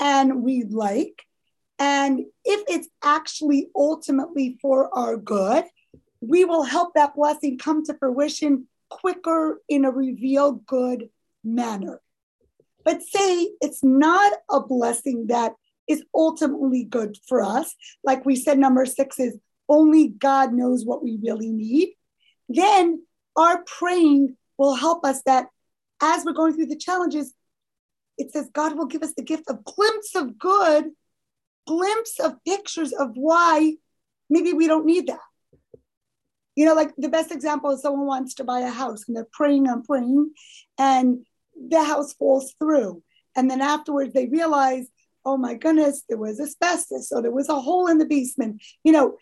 and 0.01 0.43
we 0.43 0.65
like. 0.65 1.23
And 1.79 2.21
if 2.45 2.65
it's 2.69 2.89
actually 3.03 3.71
ultimately 3.75 4.59
for 4.61 4.93
our 4.97 5.17
good, 5.17 5.65
we 6.21 6.45
will 6.45 6.63
help 6.63 6.95
that 6.95 7.17
blessing 7.17 7.59
come 7.59 7.85
to 7.87 7.95
fruition 7.95 8.69
quicker 8.89 9.61
in 9.69 9.85
a 9.85 9.91
revealed 9.91 10.65
good 10.67 11.09
manner. 11.43 12.01
But 12.85 13.03
say 13.03 13.49
it's 13.61 13.83
not 13.83 14.33
a 14.51 14.61
blessing 14.61 15.29
that 15.29 15.55
is 15.89 16.05
ultimately 16.15 16.85
good 16.85 17.17
for 17.27 17.43
us. 17.43 17.75
Like 18.05 18.25
we 18.25 18.37
said, 18.37 18.59
number 18.59 18.87
six 18.87 19.19
is 19.19 19.39
only 19.73 20.09
God 20.09 20.53
knows 20.53 20.85
what 20.85 21.03
we 21.03 21.19
really 21.23 21.51
need, 21.51 21.95
then 22.49 23.03
our 23.37 23.65
praying 23.65 24.37
will 24.59 24.75
help 24.75 25.05
us 25.05 25.23
that 25.23 25.47
as 26.03 26.25
we're 26.25 26.33
going 26.33 26.55
through 26.55 26.67
the 26.67 26.77
challenges, 26.77 27.33
it 28.19 28.31
says 28.33 28.51
God 28.53 28.77
will 28.77 28.87
give 28.87 29.03
us 29.03 29.15
the 29.15 29.23
gift 29.23 29.45
of 29.49 29.65
glimpse 29.65 30.15
of 30.15 30.39
good, 30.39 30.91
glimpse 31.67 32.21
of 32.21 32.35
pictures 32.45 32.93
of 32.93 33.13
why 33.15 33.75
maybe 34.29 34.53
we 34.53 34.67
don't 34.67 34.85
need 34.85 35.07
that. 35.07 35.21
You 36.55 36.67
know, 36.67 36.75
like 36.75 36.95
the 36.99 37.09
best 37.09 37.33
example 37.33 37.71
is 37.71 37.81
someone 37.81 38.07
wants 38.07 38.35
to 38.35 38.45
buy 38.45 38.61
a 38.61 38.71
house 38.71 39.05
and 39.09 39.17
they're 39.17 39.27
praying 39.33 39.69
and 39.69 39.83
praying, 39.83 40.33
and 40.77 41.25
the 41.57 41.83
house 41.83 42.13
falls 42.13 42.55
through. 42.59 43.03
And 43.35 43.51
then 43.51 43.63
afterwards 43.63 44.13
they 44.13 44.27
realize, 44.27 44.87
oh 45.25 45.39
my 45.39 45.55
goodness, 45.55 46.03
there 46.09 46.19
was 46.19 46.41
asbestos, 46.41 47.09
so 47.09 47.23
there 47.23 47.31
was 47.31 47.49
a 47.49 47.59
hole 47.59 47.87
in 47.87 47.97
the 47.97 48.05
basement. 48.05 48.61
You 48.85 48.93
know, 48.93 49.17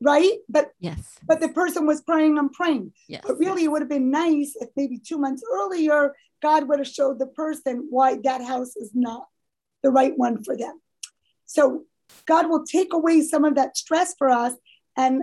right? 0.00 0.38
But 0.48 0.72
yes, 0.80 1.18
but 1.26 1.40
the 1.40 1.48
person 1.48 1.86
was 1.86 2.00
praying 2.02 2.38
and 2.38 2.52
praying. 2.52 2.92
Yes, 3.08 3.22
but 3.26 3.38
really, 3.38 3.64
it 3.64 3.70
would 3.70 3.82
have 3.82 3.88
been 3.88 4.10
nice 4.10 4.56
if 4.60 4.68
maybe 4.76 4.98
two 4.98 5.18
months 5.18 5.42
earlier, 5.52 6.14
God 6.42 6.68
would 6.68 6.78
have 6.78 6.88
showed 6.88 7.18
the 7.18 7.26
person 7.26 7.86
why 7.90 8.18
that 8.24 8.42
house 8.42 8.76
is 8.76 8.92
not 8.94 9.26
the 9.82 9.90
right 9.90 10.16
one 10.16 10.42
for 10.42 10.56
them. 10.56 10.80
So 11.46 11.84
God 12.26 12.48
will 12.48 12.64
take 12.64 12.92
away 12.92 13.22
some 13.22 13.44
of 13.44 13.54
that 13.56 13.76
stress 13.76 14.14
for 14.16 14.30
us. 14.30 14.54
And 14.96 15.22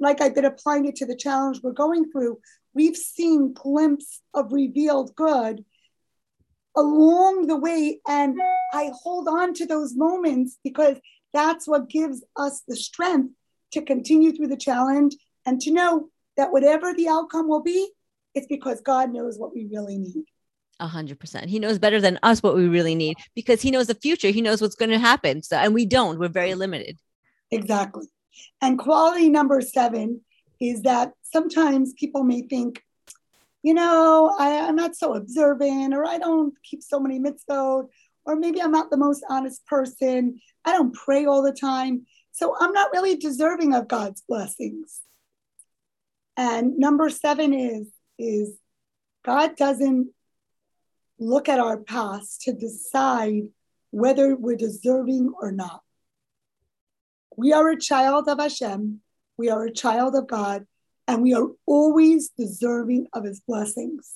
like 0.00 0.20
I've 0.20 0.34
been 0.34 0.44
applying 0.44 0.86
it 0.86 0.96
to 0.96 1.06
the 1.06 1.16
challenge 1.16 1.60
we're 1.62 1.72
going 1.72 2.10
through, 2.10 2.38
we've 2.74 2.96
seen 2.96 3.52
glimpse 3.52 4.20
of 4.34 4.52
revealed 4.52 5.14
good 5.16 5.64
along 6.76 7.46
the 7.46 7.56
way. 7.56 8.00
And 8.06 8.38
I 8.72 8.90
hold 9.02 9.28
on 9.28 9.54
to 9.54 9.66
those 9.66 9.94
moments 9.94 10.58
because 10.62 10.98
that's 11.32 11.66
what 11.66 11.88
gives 11.88 12.24
us 12.36 12.62
the 12.66 12.76
strength 12.76 13.34
to 13.72 13.82
continue 13.82 14.32
through 14.32 14.48
the 14.48 14.56
challenge 14.56 15.16
and 15.44 15.60
to 15.62 15.72
know 15.72 16.08
that 16.36 16.52
whatever 16.52 16.94
the 16.94 17.08
outcome 17.08 17.48
will 17.48 17.62
be, 17.62 17.88
it's 18.34 18.46
because 18.46 18.80
God 18.80 19.12
knows 19.12 19.38
what 19.38 19.54
we 19.54 19.66
really 19.70 19.98
need. 19.98 20.24
A 20.78 20.86
hundred 20.86 21.18
percent. 21.18 21.48
He 21.48 21.58
knows 21.58 21.78
better 21.78 22.00
than 22.00 22.18
us 22.22 22.42
what 22.42 22.54
we 22.54 22.68
really 22.68 22.94
need 22.94 23.16
because 23.34 23.62
he 23.62 23.70
knows 23.70 23.86
the 23.86 23.94
future. 23.94 24.28
He 24.28 24.42
knows 24.42 24.60
what's 24.60 24.74
going 24.74 24.90
to 24.90 24.98
happen. 24.98 25.42
So, 25.42 25.56
and 25.56 25.72
we 25.72 25.86
don't. 25.86 26.18
We're 26.18 26.28
very 26.28 26.54
limited. 26.54 26.98
Exactly. 27.50 28.06
And 28.60 28.78
quality 28.78 29.30
number 29.30 29.62
seven 29.62 30.20
is 30.60 30.82
that 30.82 31.12
sometimes 31.22 31.94
people 31.94 32.24
may 32.24 32.42
think, 32.42 32.82
you 33.62 33.72
know, 33.72 34.34
I, 34.38 34.48
am 34.50 34.76
not 34.76 34.96
so 34.96 35.14
observant, 35.14 35.94
or 35.94 36.06
I 36.06 36.18
don't 36.18 36.54
keep 36.62 36.82
so 36.82 37.00
many 37.00 37.18
mitzvot, 37.18 37.88
or 38.24 38.36
maybe 38.36 38.60
I'm 38.60 38.72
not 38.72 38.90
the 38.90 38.96
most 38.96 39.24
honest 39.28 39.66
person. 39.66 40.40
I 40.64 40.72
don't 40.72 40.94
pray 40.94 41.24
all 41.24 41.42
the 41.42 41.52
time. 41.52 42.06
So 42.36 42.54
I'm 42.60 42.72
not 42.72 42.92
really 42.92 43.16
deserving 43.16 43.72
of 43.72 43.88
God's 43.88 44.22
blessings. 44.28 45.00
And 46.36 46.76
number 46.76 47.08
seven 47.08 47.54
is, 47.54 47.86
is 48.18 48.58
God 49.24 49.56
doesn't 49.56 50.10
look 51.18 51.48
at 51.48 51.60
our 51.60 51.78
past 51.78 52.42
to 52.42 52.52
decide 52.52 53.44
whether 53.90 54.36
we're 54.36 54.56
deserving 54.56 55.32
or 55.40 55.50
not. 55.50 55.80
We 57.38 57.54
are 57.54 57.70
a 57.70 57.80
child 57.80 58.28
of 58.28 58.38
Hashem, 58.38 59.00
we 59.38 59.48
are 59.48 59.64
a 59.64 59.72
child 59.72 60.14
of 60.14 60.26
God, 60.26 60.66
and 61.08 61.22
we 61.22 61.32
are 61.32 61.48
always 61.64 62.28
deserving 62.36 63.06
of 63.14 63.24
his 63.24 63.40
blessings. 63.40 64.12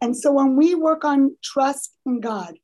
And 0.00 0.16
so 0.16 0.32
when 0.32 0.56
we 0.56 0.74
work 0.74 1.04
on 1.04 1.36
trust 1.40 1.94
in 2.04 2.18
God, 2.18 2.54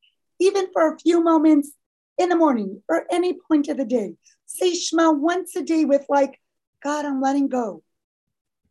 even 0.40 0.72
for 0.72 0.92
a 0.92 0.98
few 0.98 1.22
moments 1.22 1.70
in 2.18 2.28
the 2.28 2.36
morning 2.36 2.82
or 2.88 3.06
any 3.08 3.38
point 3.48 3.68
of 3.68 3.76
the 3.76 3.84
day, 3.84 4.14
say 4.48 4.74
Shema 4.74 5.12
once 5.12 5.54
a 5.54 5.62
day 5.62 5.84
with 5.84 6.04
like, 6.08 6.40
God, 6.82 7.04
I'm 7.04 7.20
letting 7.20 7.48
go. 7.48 7.82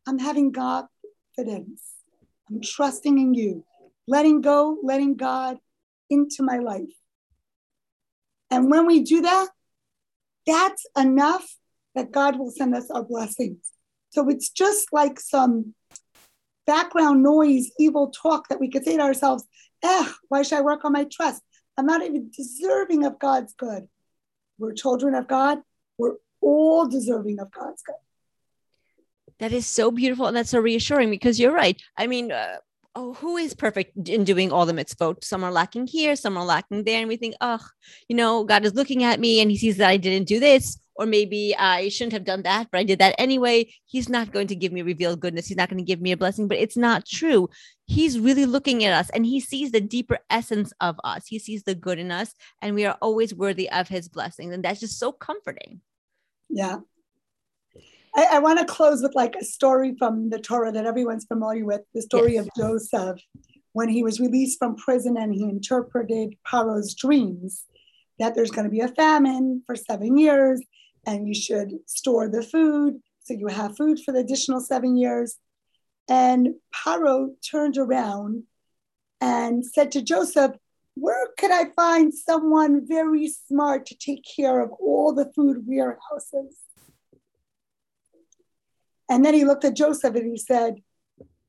I'm 0.05 0.19
having 0.19 0.51
God 0.51 0.85
confidence. 1.37 1.81
I'm 2.49 2.61
trusting 2.61 3.17
in 3.17 3.33
you, 3.33 3.63
letting 4.07 4.41
go, 4.41 4.77
letting 4.83 5.15
God 5.15 5.57
into 6.09 6.43
my 6.43 6.57
life. 6.57 6.93
And 8.49 8.71
when 8.71 8.85
we 8.85 9.03
do 9.03 9.21
that, 9.21 9.49
that's 10.45 10.85
enough 10.97 11.45
that 11.95 12.11
God 12.11 12.39
will 12.39 12.51
send 12.51 12.73
us 12.75 12.89
our 12.89 13.03
blessings. 13.03 13.71
So 14.11 14.29
it's 14.29 14.49
just 14.49 14.93
like 14.93 15.19
some 15.19 15.73
background 16.65 17.23
noise, 17.23 17.69
evil 17.77 18.11
talk 18.11 18.47
that 18.47 18.59
we 18.59 18.69
could 18.69 18.85
say 18.85 18.95
to 18.95 19.03
ourselves, 19.03 19.43
eh, 19.83 20.09
why 20.29 20.43
should 20.43 20.59
I 20.59 20.61
work 20.61 20.85
on 20.85 20.93
my 20.93 21.05
trust? 21.11 21.41
I'm 21.77 21.85
not 21.85 22.01
even 22.01 22.31
deserving 22.35 23.05
of 23.05 23.19
God's 23.19 23.53
good. 23.53 23.87
We're 24.57 24.73
children 24.73 25.15
of 25.15 25.27
God. 25.27 25.59
We're 25.97 26.15
all 26.41 26.87
deserving 26.87 27.39
of 27.39 27.51
God's 27.51 27.81
good. 27.83 27.95
That 29.39 29.51
is 29.51 29.67
so 29.67 29.91
beautiful. 29.91 30.25
And 30.25 30.35
that's 30.35 30.49
so 30.49 30.59
reassuring 30.59 31.09
because 31.09 31.39
you're 31.39 31.53
right. 31.53 31.79
I 31.95 32.07
mean, 32.07 32.31
uh, 32.31 32.57
oh, 32.95 33.13
who 33.13 33.37
is 33.37 33.53
perfect 33.53 34.09
in 34.09 34.23
doing 34.23 34.51
all 34.51 34.65
the 34.65 34.73
mitzvot? 34.73 35.23
Some 35.23 35.43
are 35.43 35.51
lacking 35.51 35.87
here, 35.87 36.15
some 36.15 36.37
are 36.37 36.45
lacking 36.45 36.83
there. 36.83 36.99
And 36.99 37.07
we 37.07 37.17
think, 37.17 37.35
oh, 37.39 37.63
you 38.07 38.15
know, 38.15 38.43
God 38.43 38.65
is 38.65 38.73
looking 38.73 39.03
at 39.03 39.19
me 39.19 39.41
and 39.41 39.51
he 39.51 39.57
sees 39.57 39.77
that 39.77 39.89
I 39.89 39.97
didn't 39.97 40.27
do 40.27 40.39
this. 40.39 40.79
Or 40.97 41.05
maybe 41.05 41.55
uh, 41.55 41.63
I 41.63 41.89
shouldn't 41.89 42.13
have 42.13 42.23
done 42.23 42.43
that, 42.43 42.69
but 42.71 42.79
I 42.79 42.83
did 42.83 42.99
that 42.99 43.15
anyway. 43.17 43.71
He's 43.85 44.09
not 44.09 44.31
going 44.31 44.47
to 44.47 44.55
give 44.55 44.71
me 44.71 44.81
revealed 44.81 45.19
goodness. 45.19 45.47
He's 45.47 45.57
not 45.57 45.69
going 45.69 45.77
to 45.77 45.85
give 45.85 46.01
me 46.01 46.11
a 46.11 46.17
blessing, 46.17 46.47
but 46.47 46.57
it's 46.57 46.77
not 46.77 47.05
true. 47.05 47.49
He's 47.85 48.19
really 48.19 48.45
looking 48.45 48.83
at 48.83 48.93
us 48.93 49.09
and 49.11 49.25
he 49.25 49.39
sees 49.39 49.71
the 49.71 49.81
deeper 49.81 50.19
essence 50.29 50.73
of 50.81 50.99
us. 51.03 51.27
He 51.27 51.39
sees 51.39 51.63
the 51.63 51.75
good 51.75 51.99
in 51.99 52.11
us 52.11 52.33
and 52.61 52.75
we 52.75 52.85
are 52.85 52.97
always 53.01 53.33
worthy 53.33 53.69
of 53.69 53.87
his 53.87 54.09
blessings. 54.09 54.53
And 54.53 54.63
that's 54.63 54.79
just 54.79 54.99
so 54.99 55.11
comforting. 55.11 55.81
Yeah. 56.49 56.77
I, 58.15 58.27
I 58.33 58.39
want 58.39 58.59
to 58.59 58.65
close 58.65 59.03
with 59.03 59.15
like 59.15 59.35
a 59.35 59.45
story 59.45 59.95
from 59.97 60.29
the 60.29 60.39
Torah 60.39 60.71
that 60.71 60.85
everyone's 60.85 61.25
familiar 61.25 61.65
with 61.65 61.81
the 61.93 62.01
story 62.01 62.33
yes. 62.33 62.45
of 62.45 62.51
Joseph 62.57 63.19
when 63.73 63.89
he 63.89 64.01
was 64.01 64.19
released 64.19 64.57
from 64.57 64.75
prison 64.75 65.17
and 65.17 65.33
he 65.33 65.43
interpreted 65.43 66.35
Paro's 66.43 66.95
dreams 66.95 67.65
that 68.17 68.33
there's 68.33 68.49
going 68.49 68.65
to 68.65 68.71
be 68.71 68.79
a 68.79 68.87
famine 68.87 69.61
for 69.67 69.75
seven 69.75 70.17
years 70.17 70.61
and 71.07 71.25
you 71.25 71.33
should 71.33 71.71
store 71.87 72.29
the 72.29 72.43
food 72.43 73.01
so 73.23 73.33
you 73.33 73.47
have 73.47 73.77
food 73.77 73.99
for 74.03 74.11
the 74.11 74.19
additional 74.19 74.59
seven 74.59 74.95
years. 74.95 75.37
And 76.09 76.55
Paro 76.75 77.29
turned 77.49 77.77
around 77.77 78.43
and 79.19 79.65
said 79.65 79.91
to 79.93 80.01
Joseph, 80.01 80.51
Where 80.95 81.29
could 81.37 81.51
I 81.51 81.71
find 81.75 82.13
someone 82.13 82.87
very 82.87 83.27
smart 83.27 83.85
to 83.87 83.97
take 83.97 84.23
care 84.23 84.59
of 84.59 84.71
all 84.71 85.13
the 85.13 85.31
food 85.33 85.63
warehouses? 85.65 86.57
And 89.09 89.25
then 89.25 89.33
he 89.33 89.45
looked 89.45 89.65
at 89.65 89.75
Joseph 89.75 90.15
and 90.15 90.29
he 90.29 90.37
said, 90.37 90.75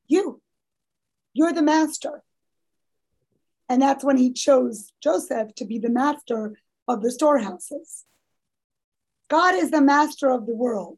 You, 0.07 0.41
you're 1.33 1.53
the 1.53 1.61
master. 1.61 2.23
And 3.67 3.81
that's 3.81 4.03
when 4.03 4.17
he 4.17 4.33
chose 4.33 4.91
Joseph 5.01 5.53
to 5.55 5.65
be 5.65 5.79
the 5.79 5.89
master 5.89 6.53
of 6.87 7.01
the 7.03 7.11
storehouses. 7.11 8.05
God 9.29 9.55
is 9.55 9.71
the 9.71 9.81
master 9.81 10.31
of 10.31 10.45
the 10.45 10.55
world. 10.55 10.97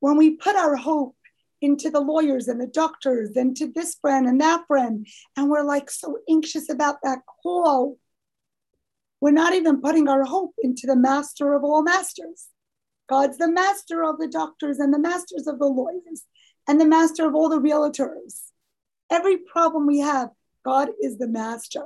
When 0.00 0.16
we 0.16 0.36
put 0.36 0.54
our 0.54 0.76
hope 0.76 1.16
into 1.62 1.90
the 1.90 2.00
lawyers 2.00 2.48
and 2.48 2.60
the 2.60 2.66
doctors 2.66 3.36
and 3.36 3.56
to 3.56 3.70
this 3.72 3.96
friend 4.00 4.26
and 4.26 4.40
that 4.40 4.66
friend, 4.66 5.06
and 5.36 5.50
we're 5.50 5.62
like 5.62 5.90
so 5.90 6.18
anxious 6.28 6.70
about 6.70 6.96
that 7.02 7.20
call, 7.42 7.98
we're 9.20 9.30
not 9.30 9.54
even 9.54 9.80
putting 9.80 10.08
our 10.08 10.24
hope 10.24 10.54
into 10.62 10.86
the 10.86 10.96
master 10.96 11.54
of 11.54 11.64
all 11.64 11.82
masters. 11.82 12.48
God's 13.08 13.38
the 13.38 13.50
master 13.50 14.04
of 14.04 14.18
the 14.18 14.28
doctors 14.28 14.78
and 14.78 14.92
the 14.94 14.98
masters 14.98 15.46
of 15.46 15.58
the 15.58 15.66
lawyers 15.66 16.24
and 16.68 16.80
the 16.80 16.86
master 16.86 17.26
of 17.26 17.34
all 17.34 17.48
the 17.48 17.60
realtors. 17.60 18.44
Every 19.10 19.38
problem 19.38 19.86
we 19.86 19.98
have, 19.98 20.30
God 20.64 20.90
is 21.02 21.18
the 21.18 21.26
master. 21.28 21.84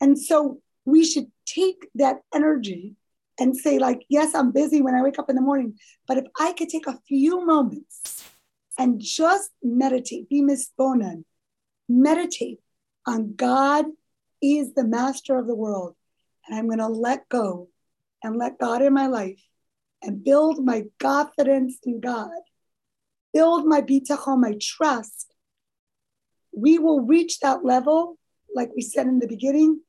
And 0.00 0.18
so 0.18 0.60
we 0.84 1.04
should 1.04 1.30
take 1.46 1.88
that 1.94 2.20
energy 2.34 2.96
and 3.38 3.56
say, 3.56 3.78
like, 3.78 4.04
yes, 4.08 4.34
I'm 4.34 4.52
busy 4.52 4.80
when 4.80 4.94
I 4.94 5.02
wake 5.02 5.18
up 5.18 5.28
in 5.30 5.36
the 5.36 5.42
morning, 5.42 5.78
but 6.06 6.18
if 6.18 6.24
I 6.38 6.52
could 6.52 6.68
take 6.68 6.86
a 6.86 7.00
few 7.06 7.44
moments 7.44 8.24
and 8.78 9.00
just 9.00 9.50
meditate, 9.62 10.28
be 10.28 10.42
misbonan, 10.42 11.24
meditate 11.88 12.60
on 13.06 13.34
God 13.34 13.86
is 14.42 14.74
the 14.74 14.84
master 14.84 15.38
of 15.38 15.46
the 15.46 15.54
world. 15.54 15.94
And 16.46 16.58
I'm 16.58 16.66
going 16.66 16.78
to 16.78 16.88
let 16.88 17.28
go 17.28 17.68
and 18.22 18.36
let 18.36 18.58
God 18.58 18.82
in 18.82 18.92
my 18.92 19.06
life 19.06 19.42
and 20.02 20.22
build 20.22 20.64
my 20.64 20.84
confidence 20.98 21.78
in 21.84 22.00
God, 22.00 22.30
build 23.32 23.66
my 23.66 23.82
bitachon, 23.82 24.40
my 24.40 24.54
trust, 24.60 25.32
we 26.56 26.78
will 26.78 27.00
reach 27.02 27.40
that 27.40 27.64
level, 27.64 28.18
like 28.54 28.70
we 28.74 28.82
said 28.82 29.06
in 29.06 29.18
the 29.18 29.28
beginning, 29.28 29.80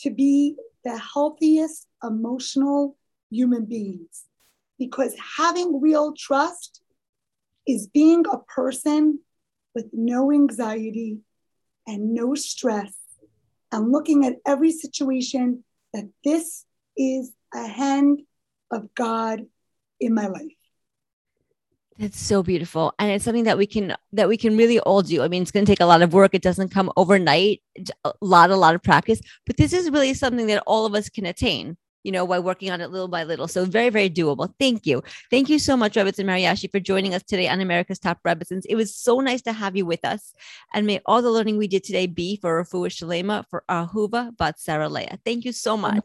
to 0.00 0.10
be 0.10 0.56
the 0.84 0.98
healthiest 0.98 1.86
emotional 2.04 2.96
human 3.30 3.64
beings. 3.64 4.24
Because 4.78 5.14
having 5.38 5.80
real 5.80 6.14
trust 6.16 6.82
is 7.66 7.86
being 7.86 8.24
a 8.30 8.38
person 8.38 9.20
with 9.74 9.86
no 9.92 10.32
anxiety 10.32 11.18
and 11.86 12.14
no 12.14 12.34
stress 12.34 12.94
and 13.72 13.90
looking 13.90 14.24
at 14.24 14.36
every 14.46 14.70
situation 14.70 15.64
that 15.92 16.08
this 16.24 16.64
is 16.96 17.32
a 17.52 17.66
hand 17.66 18.22
of 18.70 18.94
God 18.94 19.46
in 20.00 20.14
my 20.14 20.26
life. 20.26 20.52
That's 21.98 22.18
so 22.18 22.42
beautiful. 22.42 22.92
And 22.98 23.10
it's 23.10 23.24
something 23.24 23.44
that 23.44 23.56
we 23.56 23.66
can 23.66 23.94
that 24.12 24.28
we 24.28 24.36
can 24.36 24.56
really 24.56 24.80
all 24.80 25.02
do. 25.02 25.22
I 25.22 25.28
mean, 25.28 25.42
it's 25.42 25.52
going 25.52 25.64
to 25.64 25.70
take 25.70 25.80
a 25.80 25.86
lot 25.86 26.02
of 26.02 26.12
work. 26.12 26.34
It 26.34 26.42
doesn't 26.42 26.70
come 26.70 26.90
overnight. 26.96 27.62
A 28.04 28.12
lot 28.20 28.50
a 28.50 28.56
lot 28.56 28.74
of 28.74 28.82
practice, 28.82 29.20
but 29.46 29.56
this 29.56 29.72
is 29.72 29.90
really 29.90 30.12
something 30.14 30.46
that 30.48 30.64
all 30.66 30.86
of 30.86 30.94
us 30.94 31.08
can 31.08 31.26
attain, 31.26 31.76
you 32.04 32.12
know, 32.12 32.26
by 32.26 32.38
working 32.38 32.70
on 32.70 32.80
it 32.80 32.90
little 32.90 33.08
by 33.08 33.24
little. 33.24 33.48
So 33.48 33.64
very 33.64 33.90
very 33.90 34.08
doable. 34.08 34.54
Thank 34.60 34.86
you. 34.86 35.02
Thank 35.30 35.48
you 35.48 35.58
so 35.58 35.76
much 35.76 35.94
Rebbetzin 35.94 36.26
Mariashi 36.26 36.70
for 36.70 36.78
joining 36.78 37.14
us 37.14 37.22
today 37.22 37.48
on 37.48 37.60
America's 37.60 37.98
Top 37.98 38.20
Rebbetzins. 38.24 38.62
It 38.68 38.76
was 38.76 38.94
so 38.94 39.20
nice 39.20 39.42
to 39.42 39.52
have 39.52 39.76
you 39.76 39.86
with 39.86 40.04
us. 40.04 40.34
And 40.72 40.86
may 40.86 41.00
all 41.06 41.22
the 41.22 41.30
learning 41.30 41.56
we 41.56 41.66
did 41.66 41.82
today 41.82 42.06
be 42.06 42.36
for 42.36 42.62
Refuah 42.62 42.90
Shalema 42.90 43.44
for 43.48 43.64
Ahuva 43.68 44.36
Bat 44.36 44.60
Sarah 44.60 44.88
Leah. 44.88 45.18
Thank 45.24 45.44
you 45.44 45.52
so 45.52 45.76
much. 45.76 46.04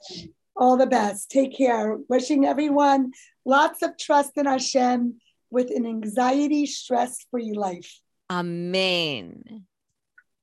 All 0.56 0.78
the 0.78 0.88
best. 0.88 1.30
Take 1.30 1.56
care. 1.56 1.98
Wishing 2.10 2.46
everyone 2.46 3.12
lots 3.46 3.82
of 3.82 3.98
trust 3.98 4.38
in 4.38 4.46
Hashem 4.46 5.20
with 5.52 5.70
an 5.72 5.86
anxiety 5.86 6.66
stress 6.66 7.26
free 7.32 7.54
life. 7.54 8.00
Amen. 8.30 9.66